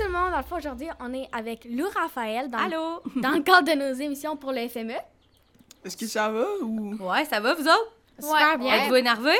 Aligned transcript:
tout 0.00 0.06
le 0.06 0.12
monde, 0.18 0.30
dans 0.30 0.38
le 0.38 0.42
fond, 0.44 0.56
aujourd'hui, 0.56 0.88
on 1.00 1.12
est 1.12 1.28
avec 1.32 1.66
Lou 1.68 1.86
Raphaël 1.94 2.48
dans, 2.50 2.58
Allô? 2.58 3.02
dans 3.16 3.30
le 3.30 3.42
cadre 3.42 3.72
de 3.72 3.78
nos 3.78 3.92
émissions 3.94 4.36
pour 4.36 4.52
le 4.52 4.68
FME. 4.68 4.94
Est-ce 5.84 5.96
que 5.96 6.06
ça 6.06 6.28
va 6.30 6.44
ou? 6.62 6.96
Ouais, 7.00 7.24
ça 7.24 7.40
va, 7.40 7.54
vous 7.54 7.62
autres? 7.66 7.92
Super 8.18 8.58
bien. 8.58 8.74
Êtes-vous 8.74 8.96
énervés? 8.96 9.38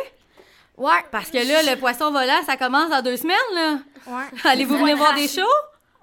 Ouais. 0.76 1.04
Parce 1.10 1.30
que 1.30 1.36
là, 1.36 1.74
le 1.74 1.78
poisson 1.78 2.10
volant, 2.10 2.42
ça 2.46 2.56
commence 2.56 2.88
dans 2.90 3.02
deux 3.02 3.16
semaines, 3.16 3.36
là. 3.54 3.78
Ouais. 4.06 4.24
Allez-vous 4.44 4.78
venir 4.78 4.96
voir 4.96 5.14
des 5.14 5.28
shows? 5.28 5.42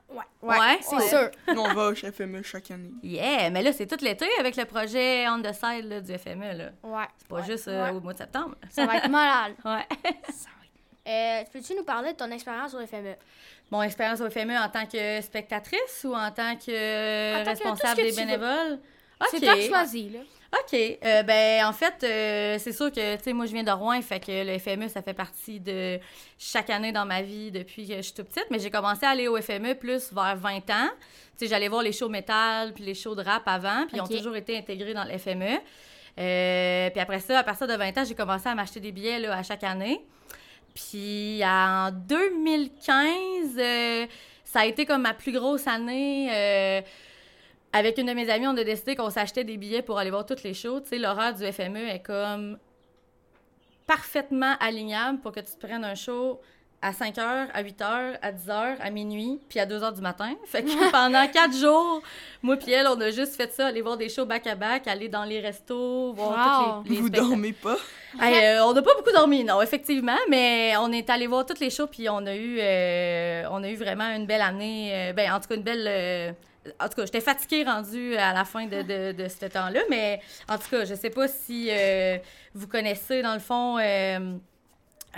Ouais. 0.09 0.23
Ouais, 0.41 0.79
c'est 0.81 0.95
ouais. 0.95 1.09
sûr. 1.09 1.29
Nous, 1.53 1.59
on 1.59 1.73
va 1.73 1.89
au 1.89 1.95
FME 1.95 2.41
chaque 2.43 2.71
année. 2.71 2.91
Yeah, 3.03 3.49
mais 3.49 3.61
là, 3.63 3.73
c'est 3.73 3.87
tout 3.87 4.03
l'été 4.03 4.27
avec 4.39 4.55
le 4.55 4.65
projet 4.65 5.27
On 5.27 5.41
the 5.41 5.51
Side 5.53 5.85
là, 5.85 5.99
du 6.01 6.17
FME, 6.17 6.53
là. 6.57 6.69
Ouais. 6.83 7.05
C'est 7.17 7.27
pas 7.27 7.41
juste 7.41 7.67
euh, 7.67 7.85
Ouais. 7.85 7.91
au 7.91 7.99
mois 7.99 8.13
de 8.13 8.19
septembre. 8.19 8.55
Ça 8.69 8.85
va 8.85 8.97
être 8.97 9.09
malade. 9.09 9.55
Ouais. 9.65 9.85
Euh, 11.07 11.43
Peux-tu 11.51 11.73
nous 11.75 11.83
parler 11.83 12.11
de 12.13 12.17
ton 12.17 12.29
expérience 12.31 12.73
au 12.73 12.85
FME? 12.85 13.15
Mon 13.71 13.81
expérience 13.81 14.21
au 14.21 14.29
FME 14.29 14.57
en 14.57 14.69
tant 14.69 14.85
que 14.85 15.21
spectatrice 15.21 16.03
ou 16.03 16.13
en 16.13 16.31
tant 16.31 16.55
que 16.55 17.41
En 17.41 17.43
tant 17.43 17.53
que 17.53 17.57
responsable 17.57 18.01
que 18.01 18.09
des 18.09 18.15
bénévoles? 18.15 18.79
C'est 19.31 19.39
toi 19.39 19.55
qui 19.55 19.67
choisis, 19.67 20.11
là. 20.13 20.19
OK. 20.53 20.73
Euh, 20.73 21.23
ben, 21.23 21.65
en 21.65 21.73
fait, 21.73 21.95
euh, 22.03 22.57
c'est 22.59 22.71
sûr 22.71 22.91
que, 22.91 23.17
tu 23.17 23.23
sais, 23.23 23.33
moi, 23.33 23.45
je 23.45 23.51
viens 23.51 23.63
de 23.63 23.71
Rouen, 23.71 24.01
fait 24.01 24.19
que 24.19 24.45
le 24.45 24.57
FME, 24.59 24.87
ça 24.87 25.01
fait 25.01 25.13
partie 25.13 25.59
de 25.59 25.99
chaque 26.37 26.69
année 26.69 26.91
dans 26.93 27.05
ma 27.05 27.21
vie 27.21 27.51
depuis 27.51 27.87
que 27.87 27.97
je 27.97 28.01
suis 28.01 28.13
toute 28.13 28.27
petite. 28.27 28.47
Mais 28.49 28.59
j'ai 28.59 28.71
commencé 28.71 29.05
à 29.05 29.09
aller 29.09 29.27
au 29.27 29.41
FME 29.41 29.75
plus 29.75 30.13
vers 30.13 30.37
20 30.37 30.57
ans. 30.69 30.89
Tu 31.37 31.45
sais, 31.45 31.47
j'allais 31.47 31.67
voir 31.67 31.83
les 31.83 31.91
shows 31.91 32.09
métal 32.09 32.73
puis 32.73 32.83
les 32.83 32.93
shows 32.93 33.15
de 33.15 33.23
rap 33.23 33.43
avant, 33.45 33.85
puis 33.87 33.97
ils 33.97 34.01
ont 34.01 34.07
toujours 34.07 34.35
été 34.35 34.57
intégrés 34.57 34.93
dans 34.93 35.03
le 35.03 35.17
FME. 35.17 35.59
Euh, 36.19 36.89
puis 36.89 36.99
après 36.99 37.19
ça, 37.19 37.39
à 37.39 37.43
partir 37.43 37.67
de 37.67 37.73
20 37.73 37.97
ans, 37.97 38.03
j'ai 38.05 38.15
commencé 38.15 38.47
à 38.47 38.55
m'acheter 38.55 38.79
des 38.79 38.91
billets 38.91 39.19
là, 39.19 39.37
à 39.37 39.43
chaque 39.43 39.63
année. 39.63 40.01
Puis 40.77 41.41
en 41.43 41.89
2015, 41.91 43.57
euh, 43.57 44.05
ça 44.43 44.59
a 44.59 44.65
été 44.65 44.85
comme 44.85 45.01
ma 45.01 45.15
plus 45.15 45.31
grosse 45.31 45.65
année. 45.65 46.29
euh, 46.31 46.81
avec 47.73 47.97
une 47.97 48.05
de 48.07 48.13
mes 48.13 48.29
amies, 48.29 48.47
on 48.47 48.55
a 48.55 48.63
décidé 48.63 48.95
qu'on 48.95 49.09
s'achetait 49.09 49.43
des 49.43 49.57
billets 49.57 49.81
pour 49.81 49.97
aller 49.97 50.11
voir 50.11 50.25
toutes 50.25 50.43
les 50.43 50.53
shows. 50.53 50.81
Tu 50.81 50.89
sais, 50.89 50.97
l'horaire 50.99 51.33
du 51.33 51.51
FME 51.51 51.89
est 51.89 52.03
comme 52.03 52.59
parfaitement 53.87 54.53
alignable 54.59 55.19
pour 55.19 55.31
que 55.31 55.39
tu 55.39 55.51
te 55.51 55.65
prennes 55.65 55.83
un 55.83 55.95
show 55.95 56.39
à 56.81 56.93
5 56.93 57.15
h, 57.15 57.47
à 57.53 57.61
8 57.63 57.79
h, 57.81 58.17
à 58.21 58.31
10 58.31 58.47
h, 58.47 58.75
à 58.79 58.89
minuit, 58.91 59.39
puis 59.49 59.59
à 59.59 59.65
2 59.65 59.79
h 59.79 59.95
du 59.95 60.01
matin. 60.01 60.33
Fait 60.45 60.63
que 60.63 60.91
pendant 60.91 61.27
4 61.27 61.55
jours, 61.57 62.01
moi 62.43 62.55
puis 62.57 62.71
elle, 62.71 62.87
on 62.87 62.99
a 63.01 63.09
juste 63.09 63.35
fait 63.35 63.51
ça, 63.51 63.67
aller 63.67 63.81
voir 63.81 63.97
des 63.97 64.09
shows 64.09 64.25
back-à-back, 64.27 64.87
aller 64.87 65.09
dans 65.09 65.23
les 65.23 65.39
restos, 65.39 66.13
voir 66.13 66.37
Wow. 66.77 66.83
toutes 66.83 66.89
les, 66.91 66.95
les 66.95 67.01
Vous 67.01 67.07
spectacles. 67.07 67.29
dormez 67.29 67.53
pas? 67.53 67.77
Hey, 68.21 68.45
euh, 68.57 68.63
on 68.65 68.73
n'a 68.73 68.81
pas 68.81 68.91
beaucoup 68.95 69.11
dormi, 69.11 69.43
non, 69.43 69.61
effectivement, 69.61 70.17
mais 70.29 70.73
on 70.79 70.91
est 70.91 71.09
allé 71.09 71.27
voir 71.27 71.45
toutes 71.45 71.59
les 71.59 71.69
shows, 71.69 71.87
puis 71.87 72.07
on 72.09 72.25
a 72.25 72.35
eu, 72.35 72.57
euh, 72.61 73.43
on 73.51 73.63
a 73.63 73.69
eu 73.69 73.75
vraiment 73.75 74.09
une 74.15 74.25
belle 74.27 74.41
année. 74.41 74.91
euh, 74.93 75.13
ben, 75.13 75.31
en 75.33 75.39
tout 75.39 75.47
cas, 75.49 75.55
une 75.55 75.63
belle. 75.63 75.85
euh, 75.87 76.31
en 76.79 76.89
tout 76.89 76.95
cas, 76.95 77.05
j'étais 77.05 77.21
fatiguée 77.21 77.63
rendue 77.63 78.15
à 78.17 78.33
la 78.33 78.43
fin 78.43 78.65
de, 78.65 78.81
de, 78.81 79.11
de 79.13 79.27
ce 79.29 79.45
temps-là, 79.45 79.79
mais 79.89 80.19
en 80.49 80.57
tout 80.57 80.69
cas, 80.69 80.83
je 80.85 80.93
sais 80.95 81.09
pas 81.09 81.27
si 81.27 81.69
euh, 81.71 82.17
vous 82.53 82.67
connaissez, 82.67 83.21
dans 83.21 83.33
le 83.33 83.39
fond. 83.39 83.77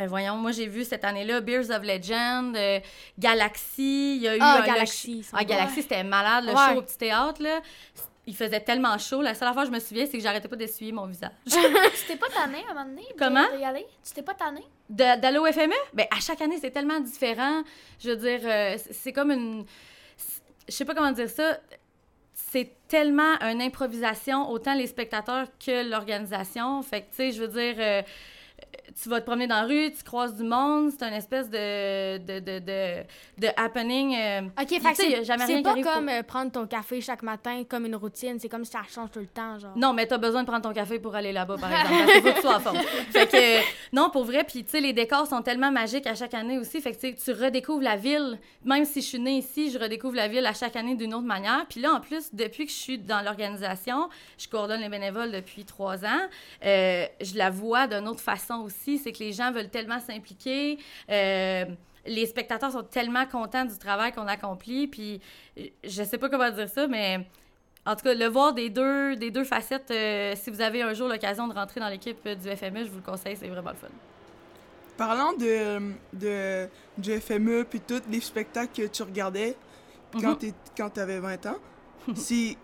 Euh, 0.01 0.07
voyons, 0.07 0.35
moi 0.35 0.51
j'ai 0.51 0.67
vu 0.67 0.83
cette 0.83 1.03
année-là 1.03 1.41
Beers 1.41 1.69
of 1.71 1.83
Legend, 1.83 2.55
euh, 2.55 2.79
Galaxy, 3.17 4.15
il 4.17 4.21
y 4.23 4.27
a 4.27 4.35
eu 4.35 4.39
Ah, 4.41 4.61
un- 4.61 4.65
Galaxy, 4.65 5.25
Ah, 5.33 5.43
Galaxy, 5.43 5.81
c'était 5.81 6.03
malade, 6.03 6.45
le 6.45 6.51
Ouais. 6.53 6.73
show 6.73 6.79
au 6.79 6.81
petit 6.81 6.97
théâtre, 6.97 7.41
là. 7.41 7.61
Il 8.27 8.35
faisait 8.35 8.59
tellement 8.59 8.95
chaud. 8.99 9.23
La 9.23 9.33
seule 9.33 9.51
fois 9.53 9.63
que 9.63 9.69
je 9.69 9.73
me 9.73 9.79
souviens, 9.79 10.05
c'est 10.05 10.15
que 10.17 10.21
j'arrêtais 10.21 10.47
pas 10.47 10.55
d'essuyer 10.55 10.91
mon 10.91 11.07
visage. 11.07 11.31
Tu 11.47 12.05
t'es 12.07 12.15
pas 12.15 12.27
tanné 12.29 12.63
à 12.67 12.71
un 12.71 12.73
moment 12.75 12.85
donné? 12.85 13.07
Comment? 13.17 13.45
De 13.51 13.59
y 13.59 13.63
aller? 13.65 13.87
Tu 14.05 14.13
t'es 14.13 14.21
pas 14.21 14.35
tanné? 14.35 14.61
D'aller 14.87 15.39
au 15.39 15.47
FME? 15.51 15.73
Ben, 15.93 16.05
à 16.15 16.19
chaque 16.19 16.39
année, 16.41 16.57
c'est 16.61 16.69
tellement 16.69 16.99
différent. 16.99 17.63
Je 17.99 18.11
veux 18.11 18.15
dire, 18.17 18.39
euh, 18.43 18.77
c'est- 18.91 19.13
comme 19.13 19.31
une. 19.31 19.65
Je 20.67 20.73
sais 20.73 20.85
pas 20.85 20.93
comment 20.93 21.11
dire 21.11 21.29
ça. 21.29 21.57
C'est 22.35 22.71
tellement 22.87 23.39
une 23.41 23.61
improvisation, 23.63 24.49
autant 24.51 24.75
les 24.75 24.85
spectateurs 24.87 25.47
que 25.63 25.89
l'organisation. 25.89 26.83
Fait 26.83 27.01
que, 27.01 27.09
tu 27.09 27.15
sais, 27.15 27.31
je 27.31 27.41
veux 27.41 27.47
dire. 27.47 27.75
euh, 27.79 28.01
tu 29.01 29.09
vas 29.09 29.19
te 29.21 29.25
promener 29.25 29.47
dans 29.47 29.61
la 29.61 29.67
rue, 29.67 29.91
tu 29.91 30.03
croises 30.03 30.35
du 30.35 30.43
monde, 30.43 30.91
c'est 30.97 31.05
une 31.07 31.13
espèce 31.13 31.49
de, 31.49 32.17
de, 32.17 32.39
de, 32.39 32.59
de, 32.59 33.03
de 33.37 33.47
happening. 33.57 34.15
euh, 34.15 34.41
Ok, 34.61 34.69
fait 34.69 34.79
c'est 35.47 35.61
pas 35.63 35.73
pour- 35.83 35.93
comme 35.93 36.09
euh, 36.09 36.23
prendre 36.23 36.51
ton 36.51 36.67
café 36.67 37.01
chaque 37.01 37.23
matin 37.23 37.63
comme 37.69 37.85
une 37.85 37.95
routine, 37.95 38.37
c'est 38.39 38.49
comme 38.49 38.65
si 38.65 38.71
ça 38.71 38.81
change 38.93 39.11
tout 39.11 39.19
le 39.19 39.27
temps, 39.27 39.57
genre. 39.59 39.73
Non, 39.75 39.93
mais 39.93 40.05
t'as 40.07 40.17
besoin 40.17 40.41
de 40.43 40.47
prendre 40.47 40.63
ton 40.63 40.73
café 40.73 40.99
pour 40.99 41.15
aller 41.15 41.31
là-bas, 41.31 41.57
par 41.57 41.71
exemple. 41.71 42.11
Qu'il 42.13 42.21
faut 42.21 42.29
que 42.29 42.35
tu 42.35 42.41
sois. 42.41 42.59
Fait 43.11 43.27
que, 43.27 43.59
euh, 43.59 43.61
non, 43.93 44.09
pour 44.09 44.23
vrai, 44.25 44.43
puis 44.43 44.63
tu 44.63 44.71
sais, 44.71 44.81
les 44.81 44.93
décors 44.93 45.27
sont 45.27 45.41
tellement 45.41 45.71
magiques 45.71 46.07
à 46.07 46.15
chaque 46.15 46.33
année 46.33 46.57
aussi. 46.57 46.81
Fait 46.81 46.93
que 46.93 47.07
tu 47.23 47.31
redécouvres 47.31 47.81
la 47.83 47.95
ville. 47.95 48.37
Même 48.65 48.85
si 48.85 49.01
je 49.01 49.07
suis 49.07 49.19
née 49.19 49.37
ici, 49.37 49.71
je 49.71 49.79
redécouvre 49.79 50.15
la 50.15 50.27
ville 50.27 50.45
à 50.45 50.53
chaque 50.53 50.75
année 50.75 50.95
d'une 50.95 51.13
autre 51.13 51.25
manière. 51.27 51.65
Puis 51.69 51.79
là, 51.81 51.93
en 51.93 51.99
plus, 51.99 52.29
depuis 52.33 52.65
que 52.65 52.71
je 52.71 52.77
suis 52.77 52.97
dans 52.97 53.21
l'organisation, 53.23 54.09
je 54.37 54.47
coordonne 54.47 54.81
les 54.81 54.89
bénévoles 54.89 55.31
depuis 55.31 55.65
trois 55.65 56.03
ans, 56.05 56.21
euh, 56.65 57.05
je 57.21 57.37
la 57.37 57.49
vois 57.49 57.87
d'une 57.87 58.07
autre 58.07 58.19
façon 58.21 58.55
aussi. 58.65 58.78
C'est 58.97 59.11
que 59.11 59.19
les 59.19 59.33
gens 59.33 59.51
veulent 59.51 59.69
tellement 59.69 59.99
s'impliquer. 59.99 60.77
euh, 61.09 61.65
les 62.05 62.25
spectateurs 62.25 62.71
sont 62.71 62.83
tellement 62.83 63.25
contents 63.25 63.65
du 63.65 63.77
travail 63.77 64.11
qu'on 64.13 64.25
accomplit. 64.27 64.87
Puis 64.87 65.19
je 65.83 66.03
sais 66.03 66.17
pas 66.17 66.29
comment 66.29 66.49
dire 66.49 66.69
ça, 66.69 66.87
mais 66.87 67.27
en 67.85 67.95
tout 67.95 68.03
cas, 68.03 68.13
le 68.13 68.25
voir 68.25 68.53
des 68.53 68.69
deux, 68.69 69.15
des 69.15 69.31
deux 69.31 69.43
facettes, 69.43 69.91
euh, 69.91 70.33
si 70.35 70.49
vous 70.49 70.61
avez 70.61 70.81
un 70.81 70.93
jour 70.93 71.07
l'occasion 71.09 71.47
de 71.47 71.53
rentrer 71.53 71.79
dans 71.81 71.89
l'équipe 71.89 72.17
euh, 72.25 72.35
du 72.35 72.47
FME, 72.55 72.85
je 72.85 72.89
vous 72.89 72.97
le 72.97 73.03
conseille, 73.03 73.35
c'est 73.35 73.47
vraiment 73.49 73.71
le 73.71 73.75
fun. 73.75 73.87
Parlant 74.97 75.33
de, 75.33 75.93
de, 76.13 76.67
du 76.97 77.19
FME 77.19 77.63
puis 77.69 77.79
tous 77.81 78.01
les 78.09 78.19
spectacles 78.21 78.81
que 78.83 78.87
tu 78.87 79.03
regardais 79.03 79.55
quand 80.13 80.41
Mhm. 80.41 80.51
quand 80.77 80.89
t'avais 80.89 81.19
20 81.19 81.45
ans, 81.47 81.57
c'est 82.15 82.57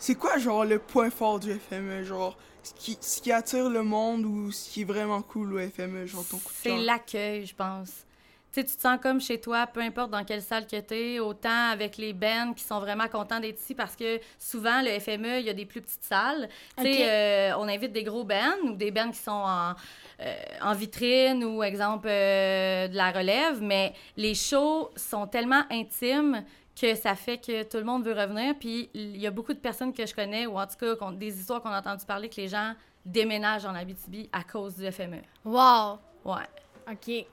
c'est 0.00 0.16
quoi 0.16 0.38
genre 0.38 0.64
le 0.64 0.78
point 0.78 1.10
fort 1.10 1.38
du 1.38 1.52
FME 1.54 2.02
genre 2.02 2.36
ce 2.62 2.74
qui, 2.74 2.98
ce 3.00 3.20
qui 3.20 3.30
attire 3.30 3.70
le 3.70 3.82
monde 3.82 4.24
ou 4.24 4.50
ce 4.50 4.68
qui 4.68 4.82
est 4.82 4.84
vraiment 4.84 5.22
cool 5.22 5.54
au 5.54 5.58
FME 5.58 6.06
genre 6.06 6.26
ton 6.26 6.38
coup 6.38 6.48
de 6.48 6.58
C'est 6.62 6.76
l'accueil, 6.76 7.46
je 7.46 7.54
pense. 7.54 8.04
Tu 8.52 8.60
sais, 8.60 8.66
tu 8.66 8.74
te 8.74 8.80
sens 8.80 8.98
comme 9.00 9.20
chez 9.20 9.40
toi, 9.40 9.68
peu 9.68 9.80
importe 9.80 10.10
dans 10.10 10.24
quelle 10.24 10.42
salle 10.42 10.66
que 10.66 10.80
tu 10.80 10.94
es, 10.94 11.20
autant 11.20 11.70
avec 11.70 11.96
les 11.98 12.12
bands 12.12 12.52
qui 12.52 12.64
sont 12.64 12.80
vraiment 12.80 13.06
contents 13.06 13.38
d'être 13.38 13.60
ici 13.60 13.76
parce 13.76 13.94
que 13.94 14.18
souvent, 14.40 14.82
le 14.82 14.98
FME, 14.98 15.38
il 15.38 15.46
y 15.46 15.50
a 15.50 15.54
des 15.54 15.66
plus 15.66 15.80
petites 15.80 16.02
salles. 16.02 16.48
Tu 16.76 16.82
sais, 16.82 17.08
euh, 17.08 17.56
on 17.58 17.68
invite 17.68 17.92
des 17.92 18.02
gros 18.02 18.24
bands 18.24 18.56
ou 18.64 18.72
des 18.72 18.90
bands 18.90 19.12
qui 19.12 19.20
sont 19.20 19.30
en, 19.30 19.74
euh, 20.20 20.34
en 20.62 20.74
vitrine 20.74 21.44
ou, 21.44 21.62
exemple, 21.62 22.08
euh, 22.10 22.88
de 22.88 22.96
la 22.96 23.12
relève, 23.12 23.62
mais 23.62 23.94
les 24.16 24.34
shows 24.34 24.90
sont 24.96 25.28
tellement 25.28 25.62
intimes 25.70 26.44
que 26.80 26.94
ça 26.94 27.14
fait 27.14 27.38
que 27.38 27.62
tout 27.64 27.76
le 27.76 27.84
monde 27.84 28.04
veut 28.04 28.12
revenir. 28.14 28.54
Puis 28.58 28.88
il 28.94 29.16
y 29.18 29.26
a 29.26 29.30
beaucoup 29.30 29.52
de 29.52 29.58
personnes 29.58 29.92
que 29.92 30.06
je 30.06 30.14
connais, 30.14 30.46
ou 30.46 30.58
en 30.58 30.66
tout 30.66 30.76
cas 30.78 31.10
des 31.12 31.38
histoires 31.40 31.60
qu'on 31.62 31.70
a 31.70 31.80
entendu 31.80 32.04
parler, 32.06 32.28
que 32.28 32.36
les 32.40 32.48
gens 32.48 32.74
déménagent 33.04 33.66
en 33.66 33.74
Abitibi 33.74 34.28
à 34.32 34.42
cause 34.44 34.76
du 34.76 34.90
FME. 34.90 35.22
Wow! 35.44 35.98
Ouais, 36.24 36.42
Ok. 36.90 37.06
ouais. 37.08 37.26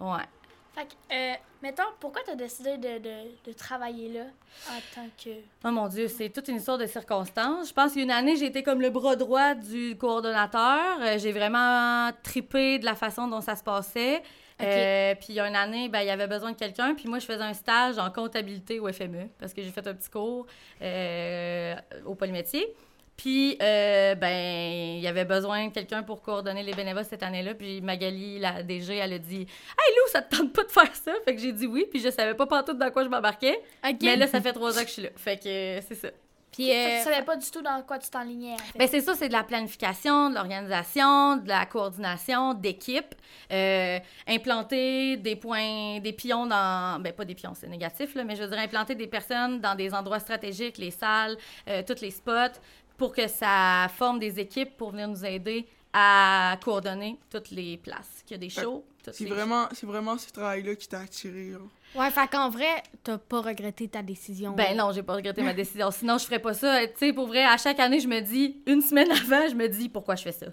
Fait 0.75 0.85
que, 0.85 0.93
euh, 1.11 1.33
mettons, 1.63 1.81
pourquoi 1.99 2.21
t'as 2.23 2.35
décidé 2.35 2.77
de, 2.77 2.99
de, 2.99 3.15
de 3.45 3.51
travailler 3.53 4.13
là 4.13 4.25
en 4.69 4.79
tant 4.93 5.07
que... 5.21 5.31
Oh 5.65 5.71
mon 5.71 5.87
Dieu, 5.87 6.07
c'est 6.07 6.29
toute 6.29 6.47
une 6.49 6.57
histoire 6.57 6.77
de 6.77 6.85
circonstances. 6.85 7.69
Je 7.69 7.73
pense 7.73 7.93
qu'une 7.93 8.11
année, 8.11 8.35
j'ai 8.35 8.45
été 8.45 8.61
comme 8.61 8.79
le 8.79 8.91
bras 8.91 9.15
droit 9.15 9.55
du 9.55 9.97
coordonnateur. 9.97 10.99
Euh, 11.01 11.17
j'ai 11.17 11.31
vraiment 11.31 12.11
tripé 12.21 12.77
de 12.77 12.85
la 12.85 12.93
façon 12.93 13.27
dont 13.27 13.41
ça 13.41 13.55
se 13.55 13.63
passait. 13.63 14.21
Euh, 14.61 15.15
puis 15.15 15.27
il 15.29 15.35
y 15.35 15.39
a 15.39 15.47
une 15.47 15.55
année, 15.55 15.87
ben, 15.89 16.01
il 16.01 16.07
y 16.07 16.11
avait 16.11 16.27
besoin 16.27 16.51
de 16.51 16.57
quelqu'un. 16.57 16.95
Puis 16.95 17.07
moi, 17.07 17.19
je 17.19 17.25
faisais 17.25 17.43
un 17.43 17.53
stage 17.53 17.97
en 17.97 18.09
comptabilité 18.11 18.79
au 18.79 18.91
FME 18.91 19.29
parce 19.39 19.53
que 19.53 19.61
j'ai 19.61 19.71
fait 19.71 19.85
un 19.87 19.93
petit 19.93 20.09
cours 20.09 20.47
euh, 20.81 21.75
au 22.05 22.15
polymétier. 22.15 22.73
Puis, 23.15 23.57
euh, 23.63 24.13
ben, 24.13 24.97
il 24.97 24.99
y 24.99 25.07
avait 25.07 25.25
besoin 25.25 25.67
de 25.67 25.73
quelqu'un 25.73 26.03
pour 26.03 26.21
coordonner 26.21 26.61
les 26.61 26.73
bénévoles 26.73 27.05
cette 27.05 27.23
année-là. 27.23 27.55
Puis 27.55 27.81
Magali, 27.81 28.37
la 28.37 28.61
DG, 28.61 28.95
elle 28.95 29.13
a 29.13 29.19
dit 29.19 29.41
Hey 29.41 29.95
Lou, 29.95 30.11
ça 30.11 30.21
te 30.21 30.35
tente 30.37 30.53
pas 30.53 30.63
de 30.63 30.71
faire 30.71 30.95
ça 30.95 31.13
Fait 31.25 31.35
que 31.35 31.41
j'ai 31.41 31.51
dit 31.51 31.65
oui. 31.65 31.87
Puis 31.89 31.99
je 31.99 32.09
savais 32.09 32.35
pas 32.35 32.45
pantoute 32.45 32.77
dans 32.77 32.91
quoi 32.91 33.03
je 33.03 33.09
m'embarquais. 33.09 33.59
Mais 34.03 34.15
là, 34.17 34.27
ça 34.27 34.39
fait 34.39 34.53
trois 34.53 34.77
ans 34.77 34.81
que 34.81 34.87
je 34.87 34.93
suis 34.93 35.01
là. 35.01 35.09
Fait 35.15 35.37
que 35.37 35.79
c'est 35.87 35.95
ça. 35.95 36.09
Puis, 36.51 36.71
euh, 36.71 36.97
tu 36.97 37.03
savais 37.03 37.23
pas 37.23 37.35
du 37.35 37.49
tout 37.51 37.61
dans 37.61 37.81
quoi 37.83 37.99
tu 37.99 38.09
t'enlignais, 38.09 38.53
en 38.53 38.57
fait. 38.57 38.77
Ben, 38.79 38.87
c'est 38.87 39.01
ça, 39.01 39.13
c'est 39.15 39.27
de 39.27 39.33
la 39.33 39.43
planification, 39.43 40.29
de 40.29 40.35
l'organisation, 40.35 41.37
de 41.37 41.47
la 41.47 41.65
coordination, 41.65 42.53
d'équipe. 42.53 43.13
Euh, 43.51 43.99
implanter 44.27 45.17
des 45.17 45.35
points, 45.35 45.99
des 45.99 46.13
pions 46.13 46.45
dans. 46.45 47.01
Ben, 47.01 47.13
pas 47.13 47.25
des 47.25 47.35
pions, 47.35 47.53
c'est 47.53 47.67
négatif, 47.67 48.15
là, 48.15 48.23
mais 48.23 48.35
je 48.35 48.43
veux 48.43 48.49
dire, 48.49 48.59
implanter 48.59 48.95
des 48.95 49.07
personnes 49.07 49.59
dans 49.59 49.75
des 49.75 49.93
endroits 49.93 50.19
stratégiques, 50.19 50.77
les 50.77 50.91
salles, 50.91 51.37
euh, 51.67 51.83
tous 51.85 52.01
les 52.01 52.11
spots, 52.11 52.59
pour 52.97 53.13
que 53.13 53.27
ça 53.27 53.87
forme 53.95 54.19
des 54.19 54.39
équipes 54.39 54.75
pour 54.77 54.91
venir 54.91 55.07
nous 55.07 55.25
aider 55.25 55.67
à 55.93 56.57
coordonner 56.63 57.17
toutes 57.29 57.51
les 57.51 57.77
places. 57.77 58.23
Qu'il 58.25 58.35
y 58.35 58.39
a 58.39 58.39
des 58.39 58.49
shows. 58.49 58.83
Vraiment, 59.25 59.67
c'est 59.73 59.85
vraiment 59.85 60.17
ce 60.17 60.31
travail-là 60.31 60.75
qui 60.75 60.87
t'a 60.87 60.99
attiré. 60.99 61.51
ouais, 61.95 62.11
fait 62.11 62.27
qu'en 62.27 62.49
vrai, 62.49 62.83
t'as 63.03 63.17
pas 63.17 63.41
regretté 63.41 63.87
ta 63.87 64.01
décision. 64.01 64.51
Ben 64.51 64.75
non, 64.75 64.91
j'ai 64.91 65.03
pas 65.03 65.15
regretté 65.15 65.41
ma 65.41 65.53
décision. 65.53 65.91
Sinon, 65.91 66.17
je 66.17 66.25
ferais 66.25 66.39
pas 66.39 66.53
ça. 66.53 66.85
Tu 66.87 66.93
sais, 66.97 67.13
pour 67.13 67.27
vrai, 67.27 67.43
à 67.43 67.57
chaque 67.57 67.79
année, 67.79 67.99
je 67.99 68.07
me 68.07 68.19
dis, 68.21 68.61
une 68.65 68.81
semaine 68.81 69.09
avant, 69.11 69.47
je 69.47 69.55
me 69.55 69.67
dis, 69.67 69.89
pourquoi 69.89 70.15
je 70.15 70.23
fais 70.23 70.31
ça? 70.31 70.47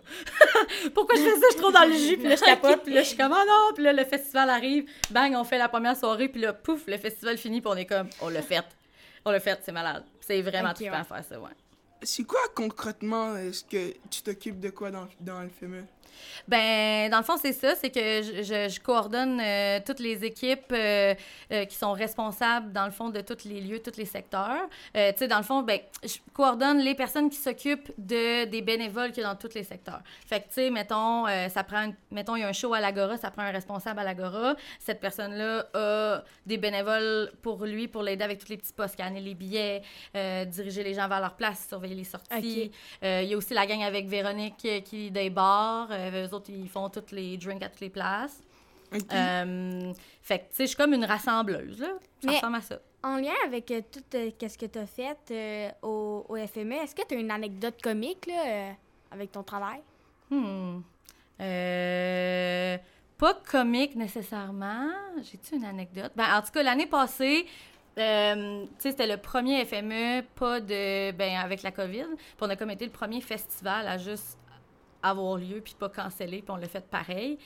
pourquoi 0.94 1.16
je 1.16 1.22
fais 1.22 1.30
ça? 1.30 1.46
Je 1.48 1.52
suis 1.52 1.60
trop 1.60 1.72
dans 1.72 1.84
le 1.84 1.94
jus, 1.94 2.16
puis 2.16 2.28
là, 2.28 2.36
je 2.36 2.42
capote, 2.44 2.82
puis 2.84 2.94
là, 2.94 3.02
je 3.02 3.08
suis 3.08 3.16
comme, 3.16 3.32
oh 3.32 3.44
non, 3.46 3.74
puis 3.74 3.84
là, 3.84 3.92
le 3.92 4.04
festival 4.04 4.50
arrive, 4.50 4.88
bang, 5.10 5.34
on 5.36 5.44
fait 5.44 5.58
la 5.58 5.68
première 5.68 5.96
soirée, 5.96 6.28
puis 6.28 6.40
là, 6.40 6.52
pouf, 6.52 6.86
le 6.86 6.96
festival 6.98 7.36
finit, 7.38 7.60
puis 7.60 7.70
on 7.72 7.76
est 7.76 7.86
comme, 7.86 8.08
on 8.20 8.28
l'a 8.28 8.42
fait. 8.42 8.64
On 9.24 9.30
l'a 9.30 9.40
fait, 9.40 9.58
c'est 9.64 9.72
malade. 9.72 10.04
C'est 10.20 10.40
vraiment 10.42 10.70
Ok, 10.70 10.76
trippant 10.76 10.92
ouais. 10.92 10.98
à 11.00 11.04
faire 11.04 11.24
ça, 11.24 11.40
ouais. 11.40 11.50
C'est 12.02 12.24
quoi 12.24 12.40
concrètement 12.54 13.34
est-ce 13.36 13.64
que 13.64 13.94
tu 14.10 14.20
t'occupes 14.22 14.60
de 14.60 14.68
quoi 14.68 14.90
dans, 14.90 15.08
dans 15.20 15.40
le 15.40 15.48
FME? 15.48 15.84
Ben, 16.48 17.10
dans 17.10 17.18
le 17.18 17.24
fond, 17.24 17.36
c'est 17.40 17.52
ça, 17.52 17.74
c'est 17.74 17.90
que 17.90 18.22
je, 18.22 18.42
je- 18.42 18.68
je 18.68 18.80
coordonne 18.80 19.40
euh, 19.40 19.80
toutes 19.84 20.00
les 20.00 20.24
équipes 20.24 20.72
euh, 20.72 21.14
euh, 21.52 21.64
qui 21.64 21.76
sont 21.76 21.92
responsables, 21.92 22.72
dans 22.72 22.84
le 22.86 22.90
fond, 22.90 23.08
de 23.10 23.20
tous 23.20 23.44
les 23.44 23.60
lieux, 23.60 23.80
tous 23.80 23.96
les 23.96 24.04
secteurs. 24.04 24.68
Tu 24.94 25.00
sais, 25.16 25.28
dans 25.28 25.38
le 25.38 25.42
fond, 25.44 25.62
ben, 25.62 25.80
je 26.02 26.16
coordonne 26.32 26.78
les 26.78 26.94
personnes 26.94 27.30
qui 27.30 27.36
s'occupent 27.36 27.92
de, 27.98 28.44
des 28.44 28.62
bénévoles 28.62 29.12
qu'il 29.12 29.22
y 29.22 29.26
a 29.26 29.28
dans 29.32 29.38
tous 29.38 29.54
les 29.54 29.64
secteurs. 29.64 30.00
Fait 30.26 30.40
que, 30.40 30.48
tu 30.48 30.54
sais, 30.54 30.70
mettons, 30.70 31.26
ça 31.48 31.64
prend, 31.64 31.84
une- 31.84 31.94
mettons, 32.10 32.36
il 32.36 32.40
y 32.40 32.44
a 32.44 32.48
un 32.48 32.52
show 32.52 32.72
à 32.74 32.80
l'Agora, 32.80 33.16
ça 33.16 33.30
prend 33.30 33.42
un 33.42 33.50
responsable 33.52 34.00
à 34.00 34.04
l'Agora. 34.04 34.54
Cette 34.78 35.00
personne-là 35.00 35.66
a 35.74 36.22
des 36.46 36.56
bénévoles 36.58 37.32
pour 37.42 37.64
lui, 37.64 37.88
pour 37.88 38.02
l'aider 38.02 38.24
avec 38.24 38.38
tous 38.38 38.48
les 38.48 38.56
petits 38.56 38.72
postes, 38.72 38.94
scanner 38.94 39.20
les 39.20 39.34
billets, 39.34 39.82
diriger 40.46 40.82
les 40.82 40.94
gens 40.94 41.08
vers 41.08 41.20
leur 41.20 41.34
place, 41.34 41.66
surveiller 41.68 41.94
les 41.94 42.04
sorties. 42.04 42.70
Il 43.02 43.24
y 43.24 43.34
a 43.34 43.36
aussi 43.36 43.54
la 43.54 43.66
gang 43.66 43.82
avec 43.82 44.06
Véronique 44.06 44.66
qui 44.84 45.10
des 45.10 45.30
bars. 45.30 45.88
Euh, 46.12 46.26
eux 46.28 46.34
autres, 46.34 46.50
ils 46.50 46.68
font 46.68 46.88
tous 46.88 47.12
les 47.12 47.36
drinks 47.36 47.62
à 47.62 47.68
toutes 47.68 47.80
les 47.80 47.90
places. 47.90 48.42
Ok. 48.94 49.02
Euh, 49.12 49.92
fait 50.22 50.38
que, 50.40 50.44
tu 50.44 50.48
sais, 50.56 50.62
je 50.64 50.68
suis 50.68 50.76
comme 50.76 50.92
une 50.94 51.04
rassembleuse, 51.04 51.80
là. 51.80 51.88
Ça 52.20 52.28
Mais- 52.28 52.36
ressemble 52.36 52.56
à 52.56 52.60
ça. 52.60 52.78
En 53.02 53.16
lien 53.16 53.32
avec 53.44 53.70
euh, 53.70 53.82
tout 53.92 54.00
euh, 54.14 54.30
qu'est-ce 54.38 54.56
que 54.56 54.64
tu 54.66 54.78
as 54.78 54.86
fait 54.86 55.18
euh, 55.30 55.68
au, 55.82 56.24
au 56.28 56.36
FME, 56.46 56.72
est-ce 56.76 56.94
que 56.94 57.02
tu 57.06 57.14
as 57.14 57.18
une 57.18 57.30
anecdote 57.30 57.74
comique 57.82 58.24
là, 58.26 58.46
euh, 58.46 58.70
avec 59.10 59.30
ton 59.32 59.42
travail? 59.42 59.80
Hmm. 60.30 60.80
Euh, 61.40 62.78
pas 63.18 63.34
comique 63.50 63.94
nécessairement. 63.94 64.88
J'ai-tu 65.22 65.56
une 65.56 65.64
anecdote? 65.64 66.12
Ben, 66.16 66.24
en 66.36 66.42
tout 66.42 66.50
cas, 66.52 66.62
l'année 66.62 66.86
passée, 66.86 67.46
euh, 67.98 68.62
tu 68.64 68.68
sais, 68.78 68.90
c'était 68.90 69.06
le 69.06 69.18
premier 69.18 69.64
FME, 69.64 70.22
pas 70.34 70.60
de. 70.60 71.12
Ben, 71.12 71.36
avec 71.38 71.62
la 71.62 71.70
COVID. 71.72 72.06
Puis 72.16 72.36
on 72.40 72.48
a 72.50 72.56
comme 72.56 72.70
été 72.70 72.84
le 72.86 72.90
premier 72.90 73.20
festival 73.20 73.86
à 73.86 73.98
juste 73.98 74.38
avoir 75.10 75.36
lieu, 75.36 75.60
puis 75.62 75.74
pas 75.78 75.88
canceller, 75.88 76.38
puis 76.38 76.50
on 76.50 76.56
l'a 76.56 76.68
fait 76.68 76.84
pareil. 76.84 77.38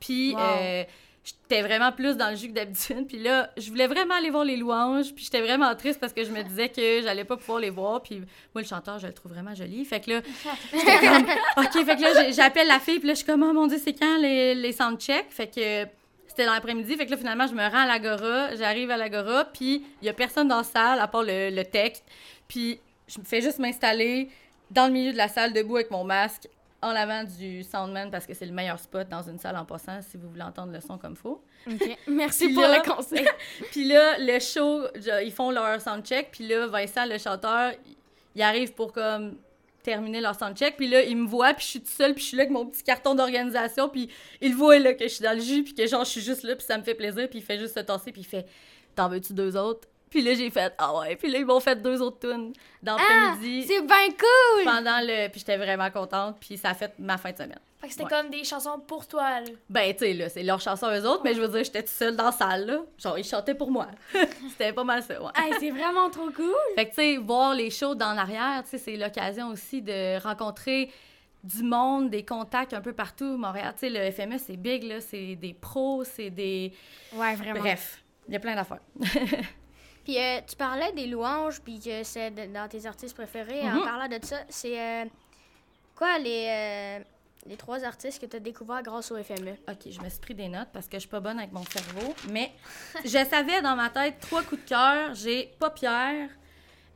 Puis. 0.00 0.34
Wow. 0.34 0.40
euh, 0.40 0.84
J'étais 1.26 1.60
vraiment 1.60 1.90
plus 1.90 2.16
dans 2.16 2.30
le 2.30 2.36
jus 2.36 2.46
que 2.46 2.52
d'habitude. 2.52 3.08
Puis 3.08 3.18
là, 3.18 3.50
je 3.56 3.68
voulais 3.68 3.88
vraiment 3.88 4.14
aller 4.14 4.30
voir 4.30 4.44
les 4.44 4.56
louanges. 4.56 5.12
Puis 5.12 5.24
j'étais 5.24 5.40
vraiment 5.40 5.74
triste 5.74 5.98
parce 5.98 6.12
que 6.12 6.22
je 6.22 6.30
me 6.30 6.40
disais 6.44 6.68
que 6.68 7.02
j'allais 7.02 7.24
pas 7.24 7.36
pouvoir 7.36 7.58
les 7.58 7.70
voir. 7.70 8.00
Puis 8.00 8.20
moi, 8.54 8.62
le 8.62 8.64
chanteur, 8.64 9.00
je 9.00 9.08
le 9.08 9.12
trouve 9.12 9.32
vraiment 9.32 9.52
joli. 9.52 9.84
Fait 9.84 9.98
que 9.98 10.12
là, 10.12 10.20
J'étais 10.72 10.98
comme, 11.00 11.24
OK, 11.56 11.84
fait 11.84 11.96
que 11.96 12.00
là, 12.00 12.30
j'appelle 12.30 12.68
la 12.68 12.78
fille, 12.78 13.00
puis 13.00 13.08
là, 13.08 13.14
je 13.14 13.18
suis 13.18 13.26
comme, 13.26 13.42
oh 13.42 13.52
mon 13.52 13.66
Dieu, 13.66 13.78
c'est 13.82 13.94
quand 13.94 14.18
les, 14.18 14.54
les 14.54 14.70
soundchecks? 14.70 15.30
Fait 15.30 15.48
que 15.48 15.90
c'était 16.28 16.46
dans 16.46 16.54
l'après-midi, 16.54 16.94
fait 16.94 17.06
que 17.06 17.10
là, 17.10 17.16
finalement, 17.16 17.48
je 17.48 17.54
me 17.54 17.62
rends 17.68 17.82
à 17.82 17.86
l'Agora, 17.86 18.54
j'arrive 18.54 18.92
à 18.92 18.96
l'Agora, 18.96 19.46
puis 19.46 19.84
il 20.02 20.06
y 20.06 20.08
a 20.08 20.12
personne 20.12 20.46
dans 20.46 20.58
la 20.58 20.62
salle, 20.62 21.00
à 21.00 21.08
part 21.08 21.24
le, 21.24 21.50
le 21.50 21.64
tech, 21.64 21.94
puis 22.46 22.78
je 23.08 23.18
me 23.18 23.24
fais 23.24 23.40
juste 23.40 23.58
m'installer 23.58 24.28
dans 24.70 24.86
le 24.86 24.92
milieu 24.92 25.10
de 25.10 25.16
la 25.16 25.26
salle, 25.26 25.52
debout 25.52 25.74
avec 25.74 25.90
mon 25.90 26.04
masque, 26.04 26.46
en 26.82 26.92
l'avant 26.92 27.24
du 27.24 27.62
soundman, 27.62 28.10
parce 28.10 28.26
que 28.26 28.34
c'est 28.34 28.46
le 28.46 28.52
meilleur 28.52 28.78
spot 28.78 29.08
dans 29.08 29.22
une 29.22 29.38
salle 29.38 29.56
en 29.56 29.64
passant, 29.64 30.00
si 30.02 30.16
vous 30.16 30.28
voulez 30.28 30.42
entendre 30.42 30.72
le 30.72 30.80
son 30.80 30.98
comme 30.98 31.16
faut. 31.16 31.42
OK. 31.70 31.98
Merci 32.06 32.52
pour 32.52 32.62
là- 32.62 32.78
le 32.78 32.90
conseil. 32.90 33.26
Puis 33.70 33.84
là, 33.88 34.18
le 34.18 34.38
show, 34.38 34.82
ils 35.24 35.32
font 35.32 35.50
leur 35.50 35.80
soundcheck. 35.80 36.30
Puis 36.32 36.46
là, 36.46 36.66
Vincent, 36.66 37.06
le 37.06 37.18
chanteur, 37.18 37.72
il 38.34 38.42
arrive 38.42 38.72
pour 38.74 38.92
comme 38.92 39.36
terminer 39.82 40.20
leur 40.20 40.34
soundcheck. 40.38 40.76
Puis 40.76 40.88
là, 40.88 41.02
il 41.02 41.16
me 41.16 41.26
voit, 41.26 41.54
puis 41.54 41.64
je 41.64 41.70
suis 41.70 41.80
toute 41.80 41.88
seule, 41.88 42.12
puis 42.14 42.22
je 42.22 42.28
suis 42.28 42.36
là 42.36 42.42
avec 42.42 42.52
mon 42.52 42.66
petit 42.66 42.82
carton 42.82 43.14
d'organisation. 43.14 43.88
Puis 43.88 44.08
il 44.40 44.54
voit 44.54 44.78
là 44.78 44.94
que 44.94 45.04
je 45.04 45.14
suis 45.14 45.22
dans 45.24 45.32
le 45.34 45.40
jus, 45.40 45.62
puis 45.64 45.74
que 45.74 45.86
genre, 45.86 46.04
je 46.04 46.10
suis 46.10 46.20
juste 46.20 46.42
là, 46.42 46.54
puis 46.56 46.66
ça 46.66 46.76
me 46.76 46.82
fait 46.82 46.94
plaisir. 46.94 47.28
Puis 47.30 47.38
il 47.38 47.42
fait 47.44 47.58
juste 47.58 47.74
se 47.74 47.80
tasser, 47.80 48.12
puis 48.12 48.20
il 48.22 48.26
fait 48.26 48.46
T'en 48.94 49.08
veux-tu 49.10 49.34
deux 49.34 49.56
autres? 49.56 49.86
Puis 50.10 50.22
là, 50.22 50.34
j'ai 50.34 50.50
fait 50.50 50.72
Ah 50.78 50.96
ouais. 50.98 51.16
Puis 51.16 51.30
là, 51.30 51.38
ils 51.38 51.44
m'ont 51.44 51.60
fait 51.60 51.80
deux 51.80 52.00
autres 52.00 52.20
tunes 52.20 52.52
dans 52.82 52.96
l'après-midi. 52.96 53.64
C'est 53.66 53.82
bien 53.82 54.08
cool! 54.10 54.64
pendant 54.64 55.00
le. 55.02 55.28
Puis 55.28 55.40
j'étais 55.40 55.56
vraiment 55.56 55.90
contente, 55.90 56.36
puis 56.40 56.56
ça 56.56 56.70
a 56.70 56.74
fait 56.74 56.92
ma 56.98 57.18
fin 57.18 57.32
de 57.32 57.36
semaine. 57.36 57.58
Fait 57.80 57.88
que 57.88 57.92
c'était 57.92 58.04
Ouais. 58.04 58.10
comme 58.10 58.30
des 58.30 58.42
chansons 58.44 58.78
pour 58.86 59.06
toi, 59.06 59.40
là. 59.40 59.46
Ben, 59.68 59.92
tu 59.92 59.98
sais, 59.98 60.12
là, 60.14 60.28
c'est 60.30 60.42
leur 60.42 60.60
chanson 60.60 60.86
eux 60.90 61.06
autres, 61.06 61.22
mais 61.24 61.34
je 61.34 61.40
veux 61.42 61.48
dire, 61.48 61.62
j'étais 61.62 61.82
toute 61.82 61.90
seule 61.90 62.16
dans 62.16 62.24
la 62.26 62.32
salle, 62.32 62.64
là. 62.66 62.78
Genre, 62.98 63.18
ils 63.18 63.24
chantaient 63.24 63.54
pour 63.54 63.70
moi. 63.70 63.88
C'était 64.50 64.72
pas 64.72 64.84
mal 64.84 65.02
ça, 65.02 65.20
ouais. 65.22 65.30
Hey, 65.36 65.52
c'est 65.60 65.70
vraiment 65.70 66.08
trop 66.08 66.30
cool! 66.30 66.54
Fait 66.74 66.86
que, 66.86 66.90
tu 66.90 66.96
sais, 66.96 67.16
voir 67.18 67.54
les 67.54 67.70
shows 67.70 67.94
dans 67.94 68.14
l'arrière, 68.14 68.62
tu 68.64 68.70
sais, 68.70 68.78
c'est 68.78 68.96
l'occasion 68.96 69.48
aussi 69.48 69.82
de 69.82 70.18
rencontrer 70.22 70.90
du 71.44 71.62
monde, 71.62 72.08
des 72.08 72.24
contacts 72.24 72.72
un 72.72 72.80
peu 72.80 72.94
partout. 72.94 73.36
Montréal, 73.36 73.74
tu 73.78 73.80
sais, 73.80 73.90
le 73.90 74.10
FME, 74.10 74.38
c'est 74.38 74.56
big, 74.56 74.82
là. 74.84 75.00
C'est 75.02 75.34
des 75.36 75.52
pros, 75.52 76.02
c'est 76.04 76.30
des... 76.30 76.72
Ouais, 77.12 77.34
vraiment. 77.34 77.60
Bref, 77.60 78.02
il 78.26 78.32
y 78.32 78.36
a 78.36 78.40
plein 78.40 78.54
d'affaires. 78.54 78.80
Puis 80.06 80.18
euh, 80.20 80.38
tu 80.46 80.54
parlais 80.54 80.92
des 80.92 81.08
louanges, 81.08 81.60
puis 81.60 81.80
que 81.80 82.04
c'est 82.04 82.30
dans 82.52 82.68
tes 82.68 82.86
artistes 82.86 83.16
préférés. 83.16 83.62
En 83.62 83.74
Mhm. 83.80 83.82
parlant 83.84 84.06
de 84.08 84.24
ça, 84.24 84.36
c'est 84.48 84.80
euh, 84.80 85.04
quoi 85.96 86.16
les, 86.20 86.46
euh, 86.48 86.98
les 87.46 87.56
trois 87.56 87.82
artistes 87.82 88.20
que 88.20 88.26
tu 88.26 88.36
as 88.36 88.38
découverts 88.38 88.84
grâce 88.84 89.10
au 89.10 89.16
FME? 89.20 89.56
OK, 89.68 89.90
je 89.90 90.00
me 90.00 90.08
suis 90.08 90.20
pris 90.20 90.34
des 90.34 90.46
notes 90.46 90.68
parce 90.72 90.86
que 90.86 90.94
je 90.94 91.00
suis 91.00 91.08
pas 91.08 91.18
bonne 91.18 91.40
avec 91.40 91.50
mon 91.50 91.64
cerveau, 91.64 92.14
mais 92.30 92.52
je 93.04 93.24
savais 93.28 93.60
dans 93.62 93.74
ma 93.74 93.90
tête 93.90 94.20
trois 94.20 94.44
coups 94.44 94.62
de 94.62 94.68
cœur. 94.68 95.12
J'ai 95.16 95.52